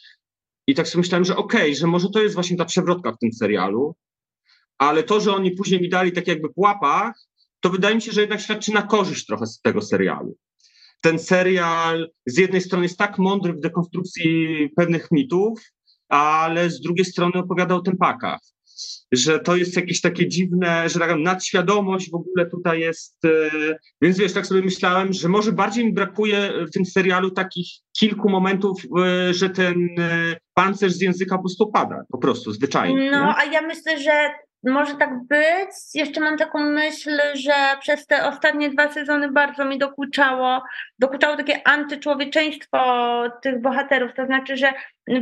[0.67, 3.19] i tak sobie myślałem, że okej, okay, że może to jest właśnie ta przewrotka w
[3.19, 3.97] tym serialu,
[4.79, 7.15] ale to, że oni później mi dali tak jakby po łapach,
[7.61, 10.37] to wydaje mi się, że jednak świadczy na korzyść trochę z tego serialu.
[11.01, 15.61] Ten serial z jednej strony jest tak mądry w dekonstrukcji pewnych mitów,
[16.11, 18.41] ale z drugiej strony opowiada o tempakach.
[19.13, 23.25] Że to jest jakieś takie dziwne, że taka nadświadomość w ogóle tutaj jest.
[23.25, 23.31] E,
[24.03, 27.67] więc wiesz, tak sobie myślałem, że może bardziej mi brakuje w tym serialu takich
[27.99, 33.11] kilku momentów, e, że ten e, pancerz z języka po prostu pada, po prostu, zwyczajnie.
[33.11, 34.31] No, a ja myślę, że
[34.65, 35.71] może tak być.
[35.95, 40.63] Jeszcze mam taką myśl, że przez te ostatnie dwa sezony bardzo mi dokuczało,
[40.99, 44.15] dokuczało takie antyczłowieczeństwo tych bohaterów.
[44.17, 44.73] To znaczy, że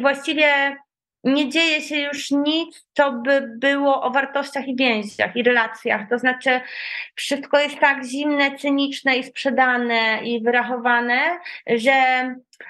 [0.01, 0.77] właściwie
[1.25, 6.09] nie dzieje się już nic, co by było o wartościach i więziach i relacjach.
[6.11, 6.61] To znaczy,
[7.15, 11.93] wszystko jest tak zimne, cyniczne i sprzedane i wyrachowane, że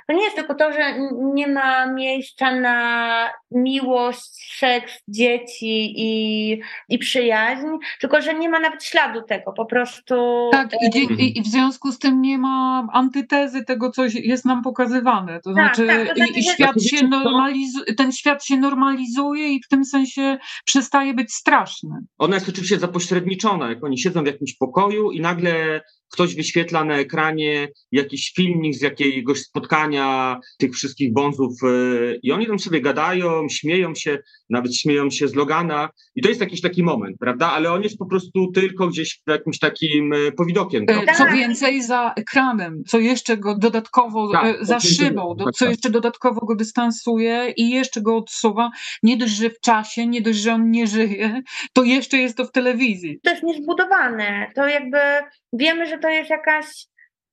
[0.07, 0.95] to nie jest tylko to, że
[1.35, 6.51] nie ma miejsca na miłość, seks, dzieci i,
[6.89, 7.67] i przyjaźń,
[8.01, 10.49] tylko że nie ma nawet śladu tego, po prostu.
[10.53, 14.63] Tak, i, i, i w związku z tym nie ma antytezy tego, co jest nam
[14.63, 15.41] pokazywane.
[15.41, 19.49] To tak, znaczy, tak, to znaczy i, i świat się normalizuje, ten świat się normalizuje
[19.49, 20.18] i w tym sensie
[20.65, 21.91] przestaje być straszny.
[22.19, 25.81] Ona jest oczywiście zapośredniczona, jak oni siedzą w jakimś pokoju i nagle
[26.13, 31.69] ktoś wyświetla na ekranie jakiś filmik z jakiegoś spotkania tych wszystkich bonzów e,
[32.23, 34.19] i oni tam sobie gadają, śmieją się,
[34.51, 37.53] nawet śmieją się z Logana i to jest jakiś taki moment, prawda?
[37.53, 40.85] Ale on jest po prostu tylko gdzieś jakimś takim e, powidokiem.
[40.89, 45.71] E, co więcej, za ekranem, co jeszcze go dodatkowo, tak, za szybą, tak, co tak.
[45.71, 48.71] jeszcze dodatkowo go dystansuje i jeszcze go odsuwa.
[49.03, 51.43] Nie dość, że w czasie, nie dość, że on nie żyje,
[51.73, 53.21] to jeszcze jest to w telewizji.
[53.23, 54.53] To jest niezbudowane.
[54.55, 54.99] To jakby
[55.53, 56.67] wiemy, że to jest jakaś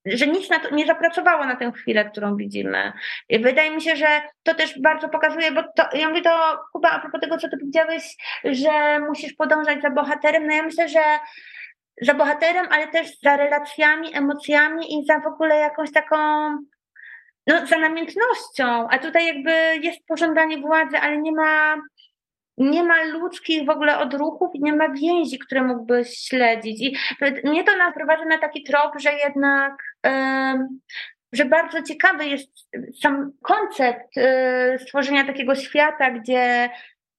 [0.06, 2.92] że nic na to nie zapracowało na tę chwilę, którą widzimy.
[3.28, 4.06] I wydaje mi się, że
[4.42, 7.58] to też bardzo pokazuje, bo to, ja mówię to, Kuba, a propos tego, co ty
[7.58, 11.02] powiedziałeś, że musisz podążać za bohaterem, no ja myślę, że
[12.02, 16.16] za bohaterem, ale też za relacjami, emocjami i za w ogóle jakąś taką,
[17.46, 19.52] no za namiętnością, a tutaj jakby
[19.86, 21.76] jest pożądanie władzy, ale nie ma
[22.58, 26.82] nie ma ludzkich w ogóle odruchów i nie ma więzi, które mógłbyś śledzić.
[26.82, 26.96] I
[27.48, 29.72] mnie to naprowadza na taki trop, że jednak
[31.32, 32.50] że bardzo ciekawy jest
[33.02, 36.70] sam koncept y, stworzenia takiego świata, gdzie,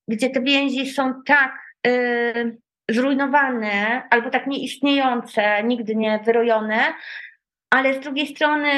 [0.08, 2.58] gdzie te więzi są tak y,
[2.90, 6.94] zrujnowane albo tak nieistniejące, nigdy nie wyrojone,
[7.70, 8.70] ale z drugiej strony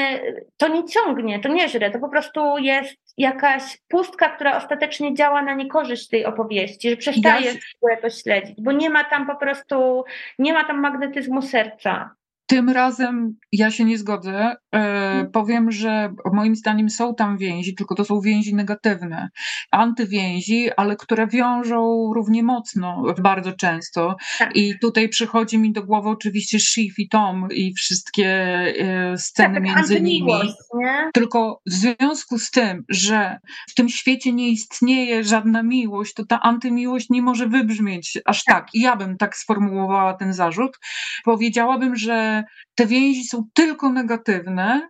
[0.56, 5.42] to nie ciągnie, to nie żre, to po prostu jest jakaś pustka, która ostatecznie działa
[5.42, 10.04] na niekorzyść tej opowieści, że przestajesz ja to śledzić, bo nie ma tam po prostu,
[10.38, 12.10] nie ma tam magnetyzmu serca.
[12.50, 14.34] Tym razem ja się nie zgodzę.
[14.34, 15.30] E, mhm.
[15.30, 19.28] powiem, że moim zdaniem są tam więzi, tylko to są więzi negatywne,
[19.70, 24.16] antywięzi, ale które wiążą równie mocno bardzo często.
[24.38, 24.56] Tak.
[24.56, 29.62] I tutaj przychodzi mi do głowy oczywiście Shiv i Tom i wszystkie e, sceny tak,
[29.62, 30.32] między nimi.
[30.74, 31.10] Nie?
[31.14, 33.38] Tylko w związku z tym, że
[33.70, 38.56] w tym świecie nie istnieje żadna miłość, to ta antymiłość nie może wybrzmieć aż tak.
[38.56, 38.74] tak.
[38.74, 40.78] I ja bym tak sformułowała ten zarzut.
[41.24, 42.39] Powiedziałabym, że
[42.74, 44.88] te więzi są tylko negatywne.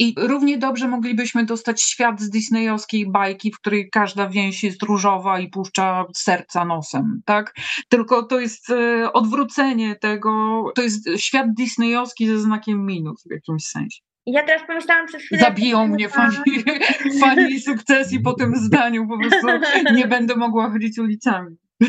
[0.00, 5.40] I równie dobrze moglibyśmy dostać świat z disneyowskiej bajki, w której każda więź jest różowa
[5.40, 7.54] i puszcza serca nosem, tak?
[7.88, 13.64] Tylko to jest e, odwrócenie tego, to jest świat disneyowski ze znakiem minus w jakimś
[13.64, 14.00] sensie.
[14.26, 15.40] Ja teraz pomyślałam przez chwilę...
[15.40, 16.36] Zabiją mnie fani,
[17.20, 19.46] fani sukcesji po tym zdaniu, po prostu
[19.94, 21.56] nie będę mogła chodzić ulicami.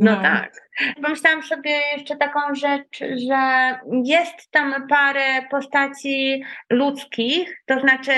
[0.00, 0.52] No, no tak.
[1.02, 8.12] Pomyślałam sobie jeszcze taką rzecz, że jest tam parę postaci ludzkich, to znaczy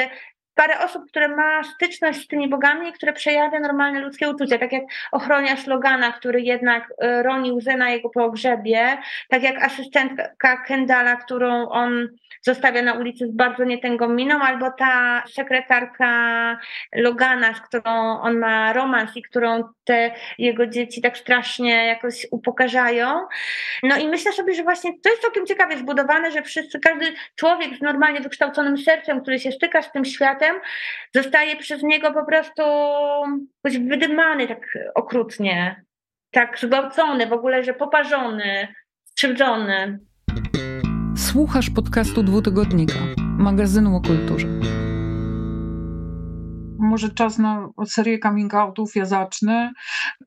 [0.55, 4.83] parę osób, które ma styczność z tymi bogami, które przejawia normalne ludzkie uczucia, tak jak
[5.13, 11.69] ochroniarz Logana, który jednak y, roni łzę na jego pogrzebie, tak jak asystentka Kendala, którą
[11.69, 12.09] on
[12.43, 16.59] zostawia na ulicy z bardzo nietęgą miną, albo ta sekretarka
[16.95, 23.21] Logana, z którą on ma romans i którą te jego dzieci tak strasznie jakoś upokarzają.
[23.83, 27.77] No i myślę sobie, że właśnie to jest całkiem ciekawie zbudowane, że wszyscy, każdy człowiek
[27.77, 30.42] z normalnie wykształconym sercem, który się styka z tym światem,
[31.15, 32.63] zostaje przez niego po prostu
[33.65, 35.85] wydymany tak okrutnie,
[36.31, 38.69] tak zgwałcony, w ogóle, że poparzony,
[39.05, 39.99] skrzywdzony.
[41.17, 42.99] Słuchasz podcastu Dwutygodnika,
[43.39, 44.47] magazynu o kulturze.
[46.83, 49.73] Może czas na serię coming outów, ja zacznę.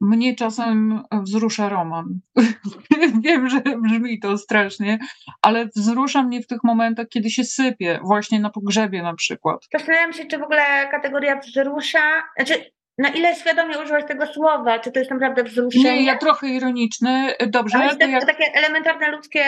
[0.01, 2.19] Mnie czasem wzrusza roman.
[3.23, 4.99] Wiem, że brzmi to strasznie,
[5.41, 9.67] ale wzrusza mnie w tych momentach, kiedy się sypie, właśnie na pogrzebie na przykład.
[9.73, 14.79] Zastanawiam się, czy w ogóle kategoria wzrusza, znaczy na ile świadomie używasz tego słowa?
[14.79, 15.83] Czy to jest naprawdę wzruszenie?
[15.83, 17.33] Nie, ja trochę ironiczny.
[17.47, 17.77] Dobrze.
[17.77, 18.25] Ale to jak...
[18.25, 19.43] takie elementarne ludzkie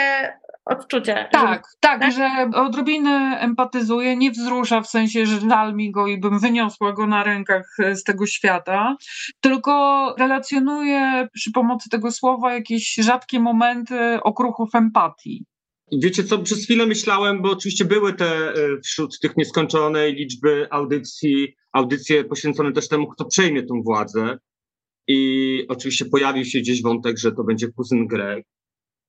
[0.69, 1.29] odczucie.
[1.31, 1.77] Tak, że...
[1.79, 6.39] tak, tak, że odrobinę empatyzuję, nie wzrusza w sensie, że żal mi go i bym
[6.39, 8.95] wyniosła go na rękach z tego świata,
[9.41, 15.45] tylko relacjonuję przy pomocy tego słowa jakieś rzadkie momenty okruchów empatii.
[15.91, 18.53] Wiecie co, przez chwilę myślałem, bo oczywiście były te e,
[18.83, 24.37] wśród tych nieskończonej liczby audycji, audycje poświęcone też temu, kto przejmie tą władzę.
[25.07, 28.45] I oczywiście pojawił się gdzieś wątek, że to będzie kuzyn Greg.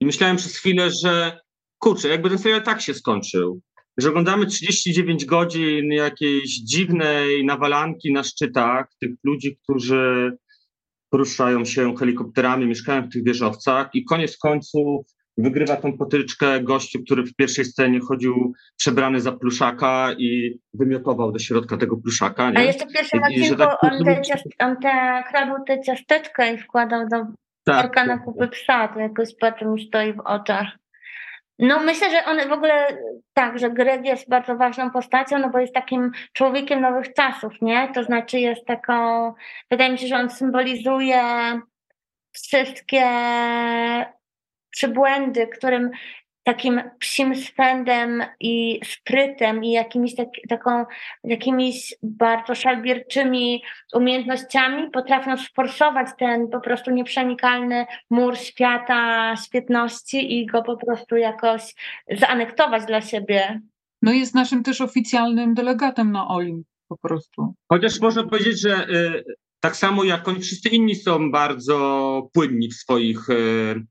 [0.01, 1.41] I myślałem przez chwilę, że
[1.79, 3.61] kurczę, jakby ten serial tak się skończył,
[3.97, 10.33] że oglądamy 39 godzin jakiejś dziwnej nawalanki na szczytach tych ludzi, którzy
[11.11, 15.07] poruszają się helikopterami, mieszkają w tych wieżowcach i koniec końców
[15.39, 21.39] wygrywa tą potyczkę gościu, który w pierwszej scenie chodził przebrany za pluszaka i wymiotował do
[21.39, 22.51] środka tego pluszaka.
[22.51, 22.59] Nie?
[22.59, 24.23] A jeszcze w pierwszym odcinku tak, on, te,
[24.59, 27.17] on te, kradł te ciasteczka i wkładał do
[27.65, 30.67] tak, worka na kupy psa, to jakoś potem stoi w oczach.
[31.59, 32.99] No myślę, że on w ogóle
[33.33, 37.89] tak, że Greg jest bardzo ważną postacią, no bo jest takim człowiekiem nowych czasów, nie?
[37.95, 39.33] To znaczy jest taką,
[39.71, 41.23] wydaje mi się, że on symbolizuje
[42.33, 43.05] wszystkie
[44.71, 45.91] przybłędy, którym
[46.49, 50.85] takim psim swędem i sprytem i jakimiś, tak, taką,
[51.25, 53.63] jakimiś bardzo szalbierczymi
[53.95, 61.75] umiejętnościami potrafią sforsować ten po prostu nieprzenikalny mur świata świetności i go po prostu jakoś
[62.19, 63.61] zaanektować dla siebie.
[64.03, 67.55] No jest naszym też oficjalnym delegatem na Olimp po prostu.
[67.69, 69.25] Chociaż można powiedzieć, że y,
[69.61, 73.85] tak samo jak oni wszyscy inni są bardzo płynni w swoich y,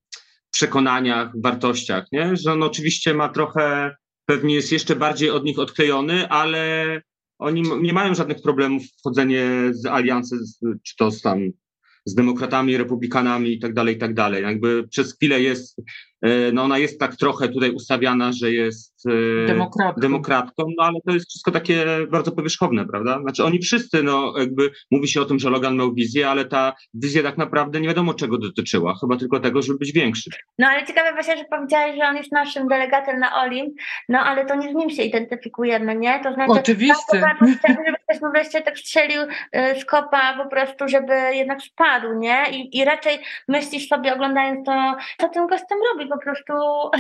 [0.58, 2.36] przekonaniach, wartościach, nie?
[2.36, 7.02] że on oczywiście ma trochę, pewnie jest jeszcze bardziej od nich odklejony, ale
[7.40, 10.38] oni nie mają żadnych problemów wchodzenie z aliancji,
[10.84, 11.40] czy to z tam
[12.06, 14.44] z demokratami, republikanami i tak dalej, i tak dalej.
[14.44, 15.82] Jakby przez chwilę jest,
[16.22, 20.02] e, no ona jest tak trochę tutaj ustawiana, że jest e, demokratką.
[20.02, 23.20] demokratką, no ale to jest wszystko takie bardzo powierzchowne, prawda?
[23.22, 26.74] Znaczy oni wszyscy, no jakby mówi się o tym, że Logan miał wizję, ale ta
[26.94, 30.30] wizja tak naprawdę nie wiadomo czego dotyczyła, chyba tylko tego, żeby być większy.
[30.60, 33.74] No ale ciekawe właśnie, że powiedziałeś, że on jest naszym delegatem na Olimp,
[34.10, 36.20] no ale to nie z nim się identyfikujemy, nie?
[36.24, 37.22] To znaczy, Oczywiście.
[37.22, 37.38] Tak,
[37.86, 39.22] żeby ktoś wreszcie tak strzelił
[39.54, 42.46] z kopa po prostu, żeby jednak spadł, nie?
[42.52, 46.54] I, i raczej myślisz sobie oglądając to, co ten gość tam robi, po prostu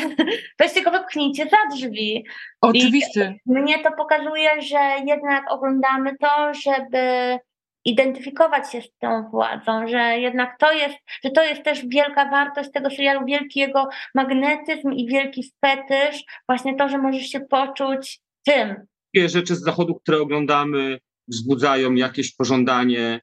[0.59, 1.57] weźcie go wypchnijcie za
[1.89, 2.25] drzwi.
[2.61, 3.35] Oczywiście.
[3.45, 7.37] I mnie to pokazuje, że jednak oglądamy to, żeby
[7.85, 12.69] identyfikować się z tą władzą, że jednak to jest, że to jest też wielka wartość
[12.73, 18.75] tego serialu, wielki jego magnetyzm i wielki fetysz, właśnie to, że możesz się poczuć tym.
[19.13, 23.21] Takie rzeczy z zachodu, które oglądamy, wzbudzają jakieś pożądanie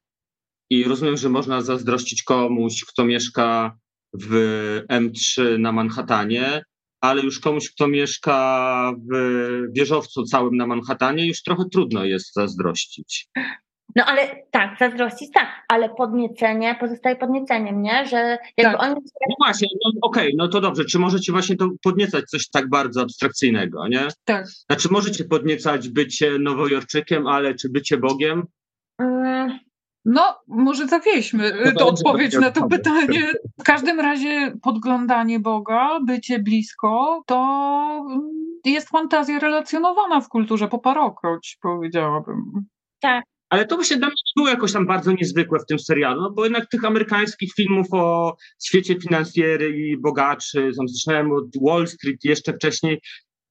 [0.71, 3.77] i rozumiem, że można zazdrościć komuś, kto mieszka
[4.15, 4.31] w
[4.93, 6.63] M3 na Manhattanie,
[7.05, 9.17] ale już komuś, kto mieszka w
[9.73, 13.29] wieżowcu całym na Manhattanie, już trochę trudno jest zazdrościć.
[13.97, 18.07] No ale tak, zazdrościć tak, ale podniecenie pozostaje podnieceniem, nie?
[18.07, 18.83] Że jakby tak.
[18.83, 18.95] oni...
[19.29, 20.85] No właśnie, no, okej, okay, no to dobrze.
[20.85, 24.09] Czy możecie właśnie to podniecać coś tak bardzo abstrakcyjnego, nie?
[24.25, 24.47] Tak.
[24.49, 28.43] Znaczy możecie podniecać bycie Nowojorczykiem, ale czy bycie Bogiem?
[29.01, 29.59] Mm.
[30.05, 33.33] No, może zawieźmy to odpowiedź na to pytanie.
[33.61, 38.07] W każdym razie podglądanie Boga, bycie blisko, to
[38.65, 42.43] jest fantazja relacjonowana w kulturze po parokroć, powiedziałabym.
[43.01, 43.25] Tak.
[43.51, 46.45] Ale to właśnie dla mnie było jakoś tam bardzo niezwykłe w tym serialu, no bo
[46.45, 53.01] jednak tych amerykańskich filmów o świecie finansjery i bogaczy, zaczynałem od Wall Street jeszcze wcześniej,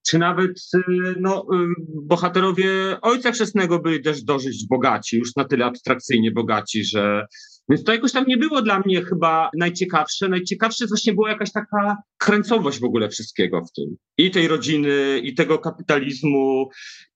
[0.05, 0.79] czy nawet y,
[1.19, 1.67] no, y,
[2.03, 7.25] bohaterowie Ojca Chrzestnego byli też dożyć bogaci, już na tyle abstrakcyjnie bogaci, że
[7.69, 10.29] więc to jakoś tam nie było dla mnie chyba najciekawsze.
[10.29, 13.95] Najciekawsze właśnie była jakaś taka kręcowość w ogóle wszystkiego w tym.
[14.17, 16.69] I tej rodziny, i tego kapitalizmu,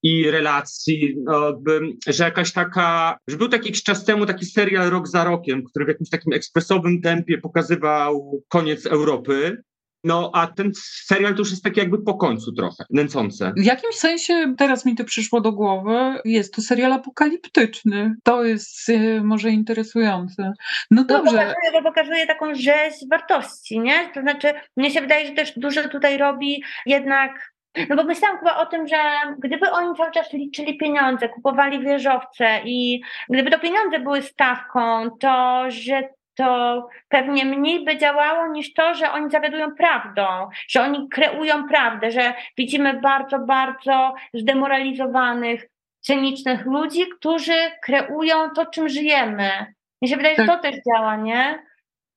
[0.03, 5.07] i relacji, no, jakby, że jakaś taka, że był taki czas temu taki serial Rok
[5.07, 9.63] za rokiem, który w jakimś takim ekspresowym tempie pokazywał koniec Europy
[10.03, 10.71] no, a ten
[11.05, 13.53] serial to już jest taki jakby po końcu trochę, nęcące.
[13.57, 18.15] W jakimś sensie, teraz mi to przyszło do głowy, jest to serial apokaliptyczny.
[18.23, 20.53] To jest y, może interesujące.
[20.91, 21.31] No dobrze.
[21.31, 24.09] To pokazuje, to pokazuje taką rzeź wartości, nie?
[24.13, 27.57] To znaczy, mnie się wydaje, że też dużo tutaj robi jednak
[27.89, 28.97] no bo myślałam chyba o tym, że
[29.39, 35.63] gdyby oni cały czas liczyli pieniądze, kupowali wieżowce i gdyby to pieniądze były stawką, to
[35.67, 41.67] że to pewnie mniej by działało niż to, że oni zawiadują prawdą, że oni kreują
[41.67, 45.67] prawdę, że widzimy bardzo, bardzo zdemoralizowanych,
[45.99, 49.73] cynicznych ludzi, którzy kreują to, czym żyjemy.
[50.01, 50.45] Mi się wydaje, tak.
[50.45, 51.66] że to też działa, nie?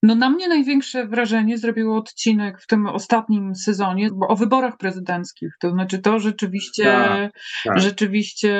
[0.02, 5.54] No na mnie największe wrażenie zrobił odcinek w tym ostatnim sezonie o wyborach prezydenckich.
[5.60, 7.32] To znaczy to rzeczywiście, tak,
[7.64, 7.80] tak.
[7.80, 8.52] rzeczywiście.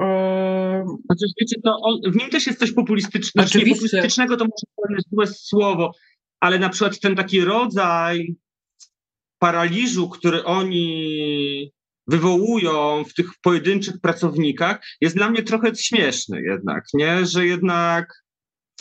[0.00, 0.84] E...
[1.04, 3.48] Znaczy, wiecie, to on, w nim też jest coś populistycznego.
[3.48, 5.92] Znaczy, populistycznego to może jest złe słowo,
[6.40, 8.36] ale na przykład ten taki rodzaj
[9.38, 11.72] paraliżu, który oni
[12.06, 17.26] wywołują w tych pojedynczych pracownikach, jest dla mnie trochę śmieszny jednak, nie?
[17.26, 18.21] Że jednak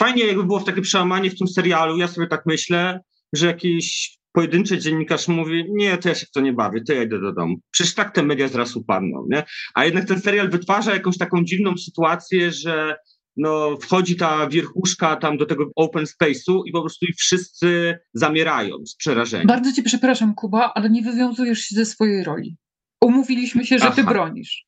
[0.02, 3.00] fajnie jakby było w takie przełamanie w tym serialu, ja sobie tak myślę,
[3.34, 7.04] że jakiś pojedynczy dziennikarz mówi, nie, to ja się w to nie bawię, to ja
[7.04, 7.56] idę do domu.
[7.72, 9.44] Przecież tak te media zaraz upadną, nie?
[9.74, 12.96] A jednak ten serial wytwarza jakąś taką dziwną sytuację, że
[13.38, 18.76] no, wchodzi ta wierchuszka tam do tego open space'u i po prostu i wszyscy zamierają
[18.86, 19.46] z przerażenia.
[19.46, 22.58] Bardzo cię przepraszam, Kuba, ale nie wywiązujesz się ze swojej roli.
[23.02, 23.96] Umówiliśmy się, że Aha.
[23.96, 24.66] ty bronisz.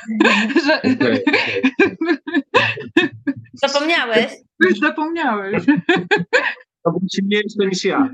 [0.66, 0.82] że...
[0.82, 2.28] Okay, okay.
[3.54, 4.32] Zapomniałeś?
[4.80, 5.64] Zapomniałeś.
[6.84, 8.08] To był silniejszy niż ja.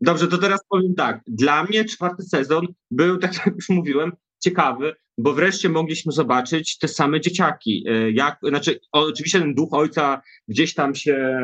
[0.00, 1.20] Dobrze, to teraz powiem tak.
[1.26, 6.88] Dla mnie czwarty sezon był, tak jak już mówiłem, ciekawy, bo wreszcie mogliśmy zobaczyć te
[6.88, 7.84] same dzieciaki.
[7.88, 11.38] E, jak, znaczy, oczywiście ten duch ojca gdzieś tam się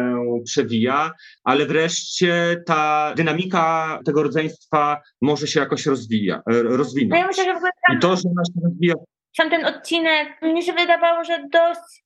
[0.44, 1.12] przewija,
[1.44, 7.10] ale wreszcie ta dynamika tego rodzeństwa może się jakoś rozwija, e, rozwinąć.
[7.10, 8.94] No ja myślę, że w ogóle I to, że ona się rozwija.
[9.36, 12.04] Sam ten odcinek, mnie się wydawało, że dość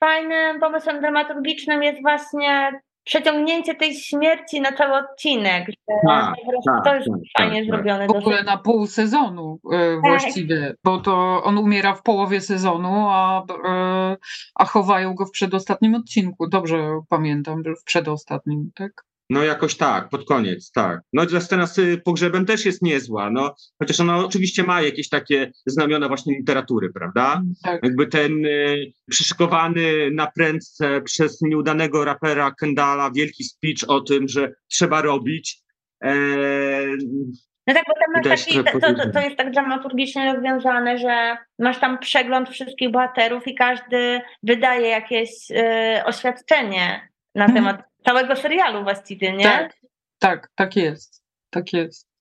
[0.00, 5.66] fajnym pomysłem dramaturgicznym jest właśnie przeciągnięcie tej śmierci na cały odcinek.
[6.06, 6.34] Tak,
[6.66, 8.06] tak, to jest tak, fajnie tak, zrobione.
[8.06, 13.44] W ogóle na pół sezonu e, właściwie, bo to on umiera w połowie sezonu, a,
[13.68, 14.16] e,
[14.54, 16.48] a chowają go w przedostatnim odcinku.
[16.48, 19.04] Dobrze pamiętam, że w przedostatnim, tak?
[19.32, 21.00] No jakoś tak, pod koniec, tak.
[21.12, 23.54] No ta scena z pogrzebem też jest niezła, no.
[23.78, 27.42] Chociaż ona oczywiście ma jakieś takie znamiona właśnie literatury, prawda?
[27.64, 27.82] Tak.
[27.84, 34.52] Jakby ten y, przyszykowany na prędce przez nieudanego rapera Kendala wielki speech o tym, że
[34.68, 35.62] trzeba robić.
[36.04, 36.14] E,
[37.66, 41.80] No tak, bo tam masz taki, to, to, to jest tak dramaturgicznie rozwiązane, że masz
[41.80, 47.64] tam przegląd wszystkich bohaterów i każdy wydaje jakieś y, oświadczenie na Mhm.
[47.64, 49.44] temat całego serialu właściwie, nie?
[49.44, 49.76] Tak,
[50.18, 51.22] tak, tak jest.
[51.50, 52.11] Tak jest.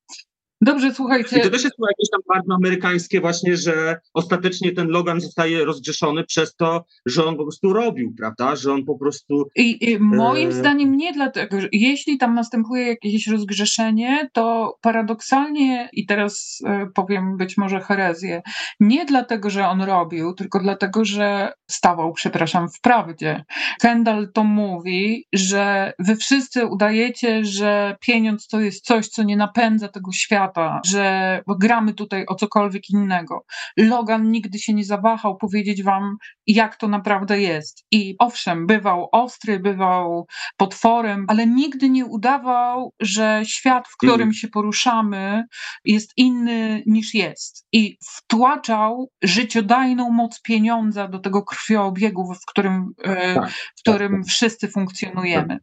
[0.61, 1.39] Dobrze, słuchajcie.
[1.39, 6.23] I to też jest jakieś tam bardzo amerykańskie właśnie, że ostatecznie ten Logan zostaje rozgrzeszony
[6.23, 8.55] przez to, że on po prostu robił, prawda?
[8.55, 12.87] Że on po prostu I, i moim E, zdaniem nie dlatego, że jeśli tam następuje
[12.87, 18.41] jakieś rozgrzeszenie, to paradoksalnie, i teraz e, powiem być może herezję,
[18.79, 23.43] nie dlatego, że on robił, tylko dlatego, że stawał, przepraszam, w prawdzie.
[23.79, 29.87] Kendall to mówi, że wy wszyscy udajecie, że pieniądz to jest coś, co nie napędza
[29.87, 30.50] tego świata,
[30.85, 33.45] że gramy tutaj o cokolwiek innego.
[33.77, 37.83] Logan nigdy się nie zawahał powiedzieć wam, jak to naprawdę jest.
[37.91, 40.27] I owszem, bywał ostry, bywał
[40.57, 44.33] potworem, ale nigdy nie udawał, że świat, w którym Mhm.
[44.33, 45.43] się poruszamy,
[45.85, 47.65] jest inny niż jest.
[47.71, 54.67] I wtłaczał życiodajną moc pieniądza do tego krwioobiegu, w którym, e, Tak, w którym wszyscy
[54.67, 55.57] funkcjonujemy.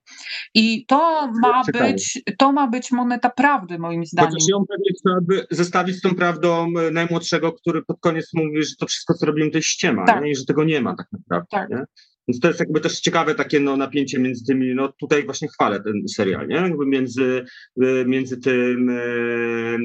[0.55, 4.31] I to ma być, to ma być moneta prawdy, moim zdaniem.
[4.33, 8.65] Chociaż ją pewnie trzeba by zestawić z tą prawdą e, najmłodszego, który pod koniec mówi,
[8.65, 10.25] że to wszystko, co robimy, to jest ściema, Tak.
[10.25, 10.31] nie?
[10.31, 11.47] i że tego nie ma tak naprawdę.
[11.51, 11.71] Tak.
[11.71, 11.85] Nie?
[12.29, 15.83] Więc to jest jakby też ciekawe takie no, napięcie między tymi, no tutaj właśnie chwalę
[15.83, 16.57] ten serial, nie?
[16.57, 17.45] Jakby między,
[17.83, 18.99] e, między tym e,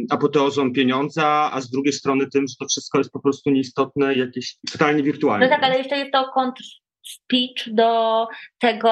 [0.09, 4.19] apoteozą pieniądza, a z drugiej strony tym, że to wszystko jest po prostu nieistotne i
[4.19, 5.45] jakieś totalnie wirtualne.
[5.45, 8.27] No tak, ale jeszcze jest to kontrz speech do
[8.59, 8.91] tego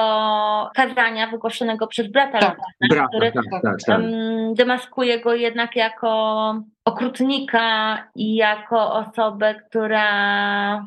[0.74, 2.58] kazania wygłoszonego przez brata Tak.
[2.90, 4.00] Brata, który tak, tak, tak.
[4.00, 6.54] em, demaskuje go jednak jako
[6.84, 10.86] okrutnika i jako osobę, która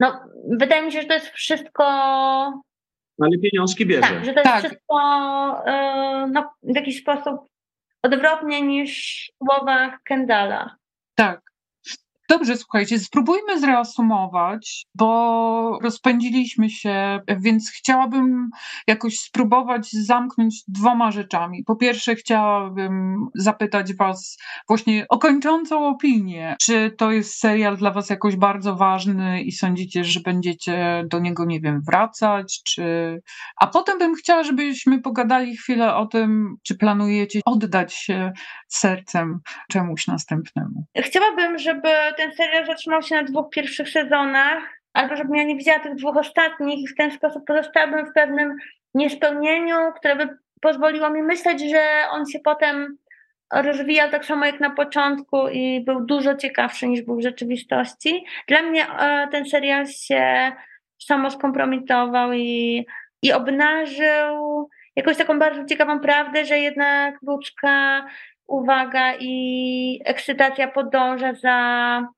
[0.00, 0.20] no,
[0.58, 1.84] wydaje mi się, że to jest wszystko
[3.22, 4.00] Ale pieniążki bierze.
[4.02, 4.58] tak, że to jest Tak.
[4.64, 4.98] wszystko
[5.66, 7.36] e, no, w jakiś sposób
[8.02, 10.76] odwrotnie niż w słowach Kendala.
[11.14, 11.40] Tak.
[12.28, 18.50] Dobrze, słuchajcie, spróbujmy zreasumować, bo rozpędziliśmy się, więc chciałabym
[18.86, 21.64] jakoś spróbować zamknąć dwoma rzeczami.
[21.64, 26.56] Po pierwsze, chciałabym zapytać Was właśnie o kończącą opinię.
[26.60, 31.44] Czy to jest serial dla Was jakoś bardzo ważny i sądzicie, że będziecie do niego,
[31.44, 32.62] nie wiem, wracać?
[32.66, 32.84] Czy...
[33.60, 38.32] A potem bym chciała, żebyśmy pogadali chwilę o tym, czy planujecie oddać się
[38.68, 40.84] sercem czemuś następnemu.
[40.96, 44.62] Chciałabym, żeby ten serial zatrzymał się na dwóch pierwszych sezonach,
[44.92, 48.56] albo żebym ja nie widziała tych dwóch ostatnich i w ten sposób pozostałabym w pewnym
[48.94, 50.28] niespełnieniu, które by
[50.60, 52.98] pozwoliło mi myśleć, że on się potem
[53.52, 58.24] rozwijał tak samo jak na początku i był dużo ciekawszy niż był w rzeczywistości.
[58.48, 60.52] Dla mnie e, ten serial się
[60.98, 62.86] samo skompromitował i,
[63.22, 68.06] i obnażył jakąś taką bardzo ciekawą prawdę, że jednak ludzka
[68.46, 72.08] uwaga i ekscytacja podąża za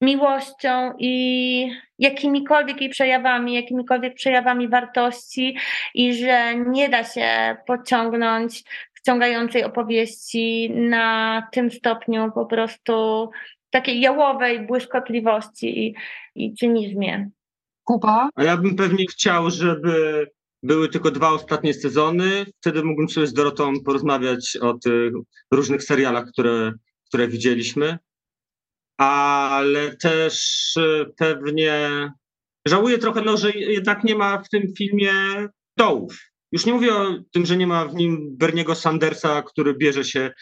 [0.00, 5.56] miłością i jakimikolwiek jej przejawami, jakimikolwiek przejawami wartości
[5.94, 13.30] i że nie da się pociągnąć wciągającej opowieści na tym stopniu po prostu
[13.70, 15.94] takiej jałowej błyskotliwości i,
[16.34, 17.30] i cynizmie.
[17.84, 18.28] Kuba?
[18.34, 20.26] A ja bym pewnie chciał, żeby
[20.64, 22.46] były tylko dwa ostatnie sezony.
[22.60, 25.12] Wtedy mógłbym sobie z Dorotą porozmawiać o tych
[25.50, 26.72] różnych serialach, które,
[27.08, 27.98] które widzieliśmy.
[28.96, 31.90] Ale też e, pewnie
[32.66, 35.12] żałuję trochę, no, że jednak nie ma w tym filmie
[35.76, 36.18] dołów.
[36.52, 40.32] Już nie mówię o tym, że nie ma w nim Berniego Sandersa, który bierze się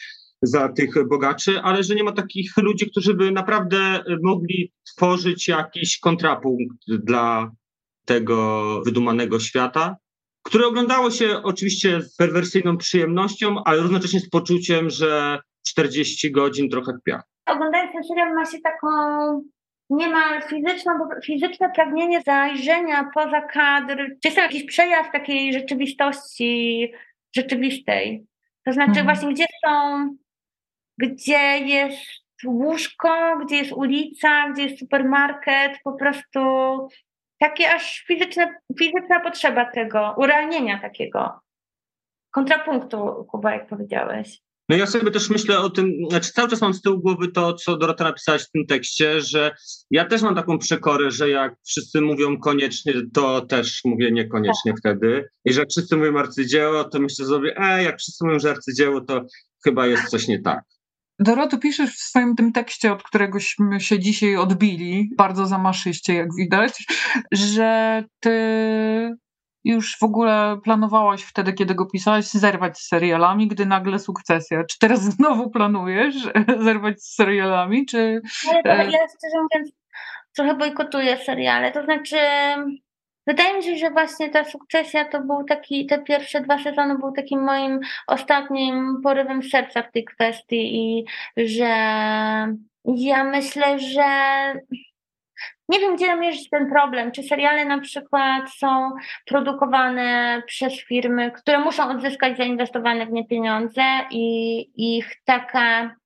[0.43, 5.99] za tych bogaczy, ale że nie ma takich ludzi, którzy by naprawdę mogli tworzyć jakiś
[5.99, 7.51] kontrapunkt dla
[8.05, 9.97] tego wydumanego świata.
[10.43, 16.93] Które oglądało się oczywiście z perwersyjną przyjemnością, ale równocześnie z poczuciem, że 40 godzin trochę
[17.01, 17.23] kpiach.
[17.47, 18.89] Oglądając ten serial ma się taką
[19.91, 20.93] niemal fizyczną,
[21.25, 23.97] fizyczne pragnienie zajrzenia poza kadr.
[23.97, 26.93] Czy jest to jakiś przejaw takiej rzeczywistości
[27.37, 28.27] rzeczywistej?
[28.65, 29.07] To znaczy mhm.
[29.07, 30.09] właśnie gdzie są,
[30.99, 36.41] gdzie jest łóżko, gdzie jest ulica, gdzie jest supermarket, po prostu
[37.43, 41.41] takie aż fizyczne, fizyczna potrzeba tego, urealnienia takiego
[42.31, 44.39] kontrapunktu, Kuba, jak powiedziałeś.
[44.69, 47.55] No ja sobie też myślę o tym, znaczy cały czas mam z tyłu głowy to,
[47.55, 49.55] co Dorota napisałaś w tym tekście, że
[49.91, 54.79] ja też mam taką przekorę, że jak wszyscy mówią koniecznie, to też mówię niekoniecznie tak.
[54.79, 55.29] wtedy.
[55.45, 59.01] I że jak wszyscy mówią arcydzieło, to myślę sobie, e, jak wszyscy mówią, że arcydzieło,
[59.01, 59.25] to
[59.65, 60.65] chyba jest coś nie tak.
[61.23, 66.85] Doroto, piszesz w swoim tym tekście, od któregośmy się dzisiaj odbili, bardzo zamaszyście, jak widać,
[67.33, 68.33] że ty
[69.65, 74.65] już w ogóle planowałaś wtedy, kiedy go pisałaś, zerwać z serialami, gdy nagle sukcesja.
[74.65, 76.15] Czy teraz znowu planujesz
[76.65, 78.23] zerwać z serialami, czy...
[78.65, 79.73] Ale to, ja szczerze mówiąc
[80.37, 82.17] trochę bojkotuję seriale, to znaczy
[83.27, 87.13] Wydaje mi się, że właśnie ta sukcesja to był taki, te pierwsze dwa sezony był
[87.13, 91.05] takim moim ostatnim porywem serca w tej kwestii i
[91.37, 91.75] że
[92.85, 94.05] ja myślę, że
[95.69, 97.13] nie wiem, gdzie mierzyć ten problem.
[97.13, 98.91] Czy seriale na przykład są
[99.27, 104.59] produkowane przez firmy, które muszą odzyskać zainwestowane w nie pieniądze i
[104.97, 105.97] ich taka,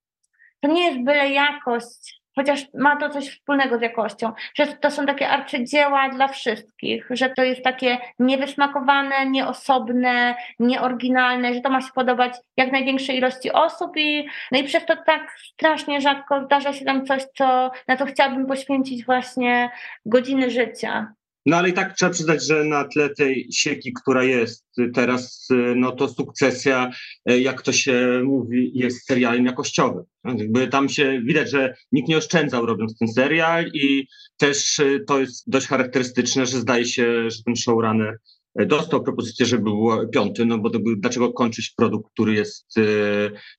[0.59, 5.05] to nie jest byle jakość chociaż ma to coś wspólnego z jakością, że to są
[5.05, 11.91] takie arcydzieła dla wszystkich, że to jest takie niewysmakowane, nieosobne, nieoryginalne, że to ma się
[11.95, 16.85] podobać jak największej ilości osób i, no i przez to tak strasznie rzadko zdarza się
[16.85, 19.69] tam coś, co, na co chciałabym poświęcić właśnie
[20.05, 21.13] godziny życia.
[21.47, 25.91] No ale i tak trzeba przyznać, że na tle tej sieki, która jest teraz, no
[25.91, 26.91] to sukcesja,
[27.25, 30.03] e, jak to się mówi, jest serialem jakościowym.
[30.23, 35.19] Jakby tam się widać, że nikt nie oszczędzał robiąc ten serial i też e, to
[35.19, 38.17] jest dość charakterystyczne, że zdaje się, że ten showrunner
[38.55, 42.75] e, dostał propozycję, żeby był piąty, no bo to był, dlaczego kończyć produkt, który jest,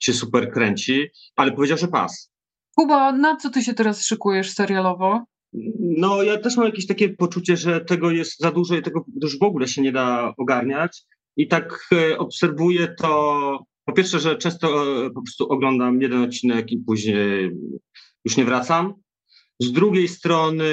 [0.00, 2.30] się super kręci, ale powiedział, że pas.
[2.76, 5.24] Kuba, na co ty się teraz szykujesz serialowo?
[5.80, 9.38] No, ja też mam jakieś takie poczucie, że tego jest za dużo i tego już
[9.38, 11.02] w ogóle się nie da ogarniać.
[11.36, 13.64] I tak e, obserwuję to.
[13.84, 14.66] Po pierwsze, że często
[15.06, 17.50] e, po prostu oglądam jeden odcinek i później
[18.24, 18.94] już nie wracam.
[19.60, 20.70] Z drugiej strony,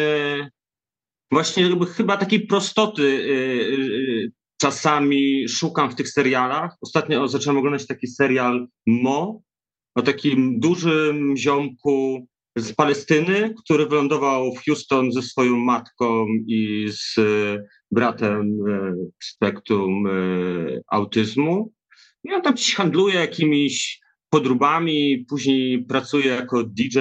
[1.32, 6.78] właśnie chyba takiej prostoty e, czasami szukam w tych serialach.
[6.82, 9.42] Ostatnio zacząłem oglądać taki serial Mo
[9.96, 17.18] o takim dużym ziomku, z Palestyny, który wylądował w Houston ze swoją matką i z
[17.18, 20.12] e, bratem e, spektrum e,
[20.88, 21.72] autyzmu.
[22.24, 24.00] I on tam handluje jakimiś
[24.30, 27.00] podróbami, później pracuje jako DJ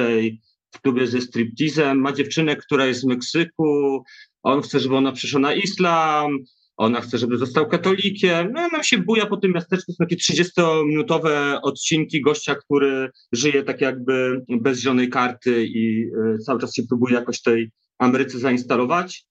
[0.75, 4.05] w klubie ze striptizem, ma dziewczynę, która jest z Meksyku,
[4.43, 6.39] on chce, żeby ona przeszła na islam,
[6.77, 8.53] ona chce, żeby został katolikiem.
[8.53, 9.93] No, ona się buja po tym miasteczku.
[9.93, 16.05] Są takie 30-minutowe odcinki gościa, który żyje tak jakby bez zielonej karty i
[16.35, 19.25] y, cały czas się próbuje jakoś tej Ameryce zainstalować.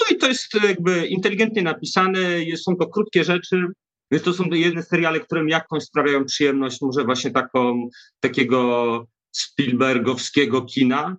[0.00, 2.20] No i to jest jakby inteligentnie napisane,
[2.56, 3.66] są to krótkie rzeczy,
[4.10, 7.88] więc to są jedne seriale, które mi jakąś sprawiają przyjemność, może właśnie taką,
[8.20, 11.16] takiego Spielbergowskiego kina,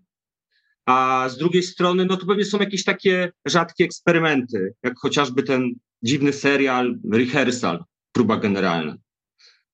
[0.90, 5.72] a z drugiej strony, no to pewnie są jakieś takie rzadkie eksperymenty, jak chociażby ten
[6.04, 8.96] dziwny serial Rehearsal, próba generalna,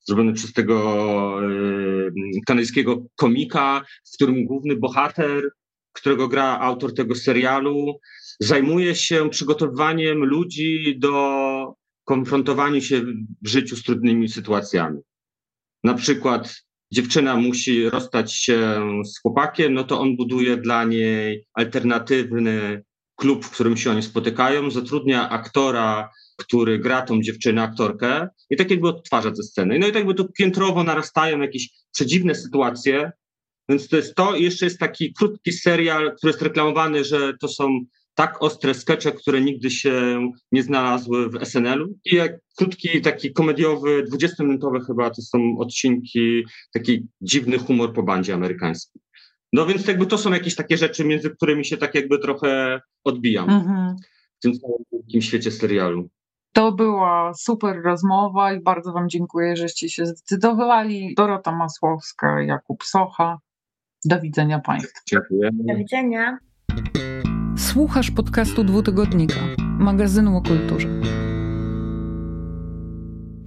[0.08, 2.12] zrobiony przez tego y,
[2.48, 5.50] kanadyjskiego komika, w którym główny bohater,
[5.94, 8.00] którego gra autor tego serialu,
[8.40, 13.02] zajmuje się przygotowywaniem ludzi do konfrontowania się
[13.42, 15.00] w życiu z trudnymi sytuacjami.
[15.84, 16.66] Na przykład
[16.96, 22.84] dziewczyna musi rozstać się z chłopakiem, no to on buduje dla niej alternatywny
[23.16, 28.72] klub, w którym się oni spotykają, zatrudnia aktora, który gra tą dziewczynę, aktorkę i tak
[28.72, 29.80] jakby odtwarza te sceny.
[29.80, 33.12] No i tak jakby tu piętrowo narastają jakieś przedziwne sytuacje,
[33.70, 34.36] więc to jest to.
[34.36, 37.80] I jeszcze jest taki krótki serial, który jest reklamowany, że to są
[38.16, 41.88] tak ostre skecze, które nigdy się nie znalazły w SNL-u.
[42.06, 46.44] I jak krótki, taki komediowy, 20-minutowy chyba, to są odcinki,
[46.74, 49.02] taki dziwny humor po bandzie amerykańskim.
[49.54, 53.50] No więc jakby to są jakieś takie rzeczy, między którymi się tak jakby trochę odbijam
[53.50, 53.96] mhm.
[54.38, 56.10] w tym całym świecie serialu.
[56.54, 61.14] To była super rozmowa i bardzo Wam dziękuję, żeście się zdecydowali.
[61.18, 63.38] Dorota Masłowska, Jakub Socha.
[64.06, 65.02] Do widzenia Państwu.
[65.08, 65.50] Dziękuję.
[65.54, 66.38] Do widzenia.
[67.58, 69.40] Słuchasz podcastu dwutygodnika,
[69.80, 70.88] magazynu o kulturze.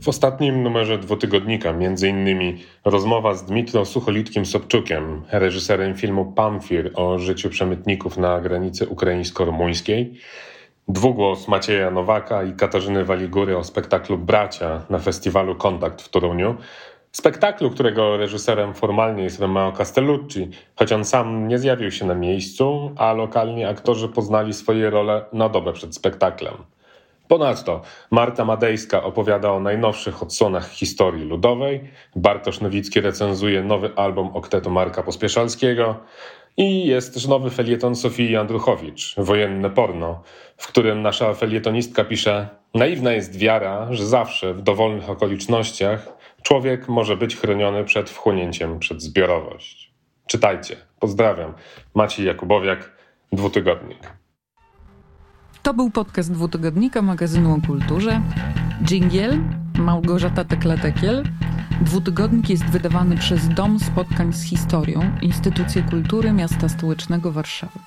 [0.03, 1.75] W ostatnim numerze dwutygodnika
[2.09, 10.15] innymi rozmowa z Dmitro Sucholitkim Sobczukiem, reżyserem filmu Pamfir o życiu przemytników na granicy ukraińsko-rumuńskiej,
[10.89, 16.57] dwugłos Macieja Nowaka i Katarzyny Waligury o spektaklu Bracia na festiwalu Kontakt w Toruniu,
[17.13, 22.93] spektaklu, którego reżyserem formalnie jest Romeo Castellucci, choć on sam nie zjawił się na miejscu,
[22.97, 26.55] a lokalni aktorzy poznali swoje role na dobę przed spektaklem.
[27.29, 34.71] Ponadto Marta Madejska opowiada o najnowszych odsłonach historii ludowej, Bartosz Nowicki recenzuje nowy album oktetu
[34.71, 35.97] Marka Pospieszalskiego
[36.57, 40.23] i jest też nowy felieton Sofii Andruchowicz, Wojenne porno,
[40.57, 46.18] w którym nasza felietonistka pisze Naiwna jest wiara, że zawsze w dowolnych okolicznościach
[46.49, 49.93] człowiek może być chroniony przed wchłonięciem przed zbiorowość.
[50.27, 50.77] Czytajcie.
[51.01, 51.55] Pozdrawiam.
[51.95, 52.93] Maciej Jakubowiak,
[53.33, 53.99] Dwutygodnik.
[55.63, 58.21] To był podcast dwutygodnika magazynu o kulturze.
[58.83, 59.39] Dżingiel,
[59.79, 61.23] Małgorzata Tekla-Tekiel.
[61.81, 67.79] Dwutygodnik jest wydawany przez Dom Spotkań z Historią, Instytucję Kultury Miasta Stołecznego Warszawy.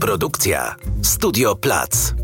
[0.00, 2.14] Produkcja Studio Plac.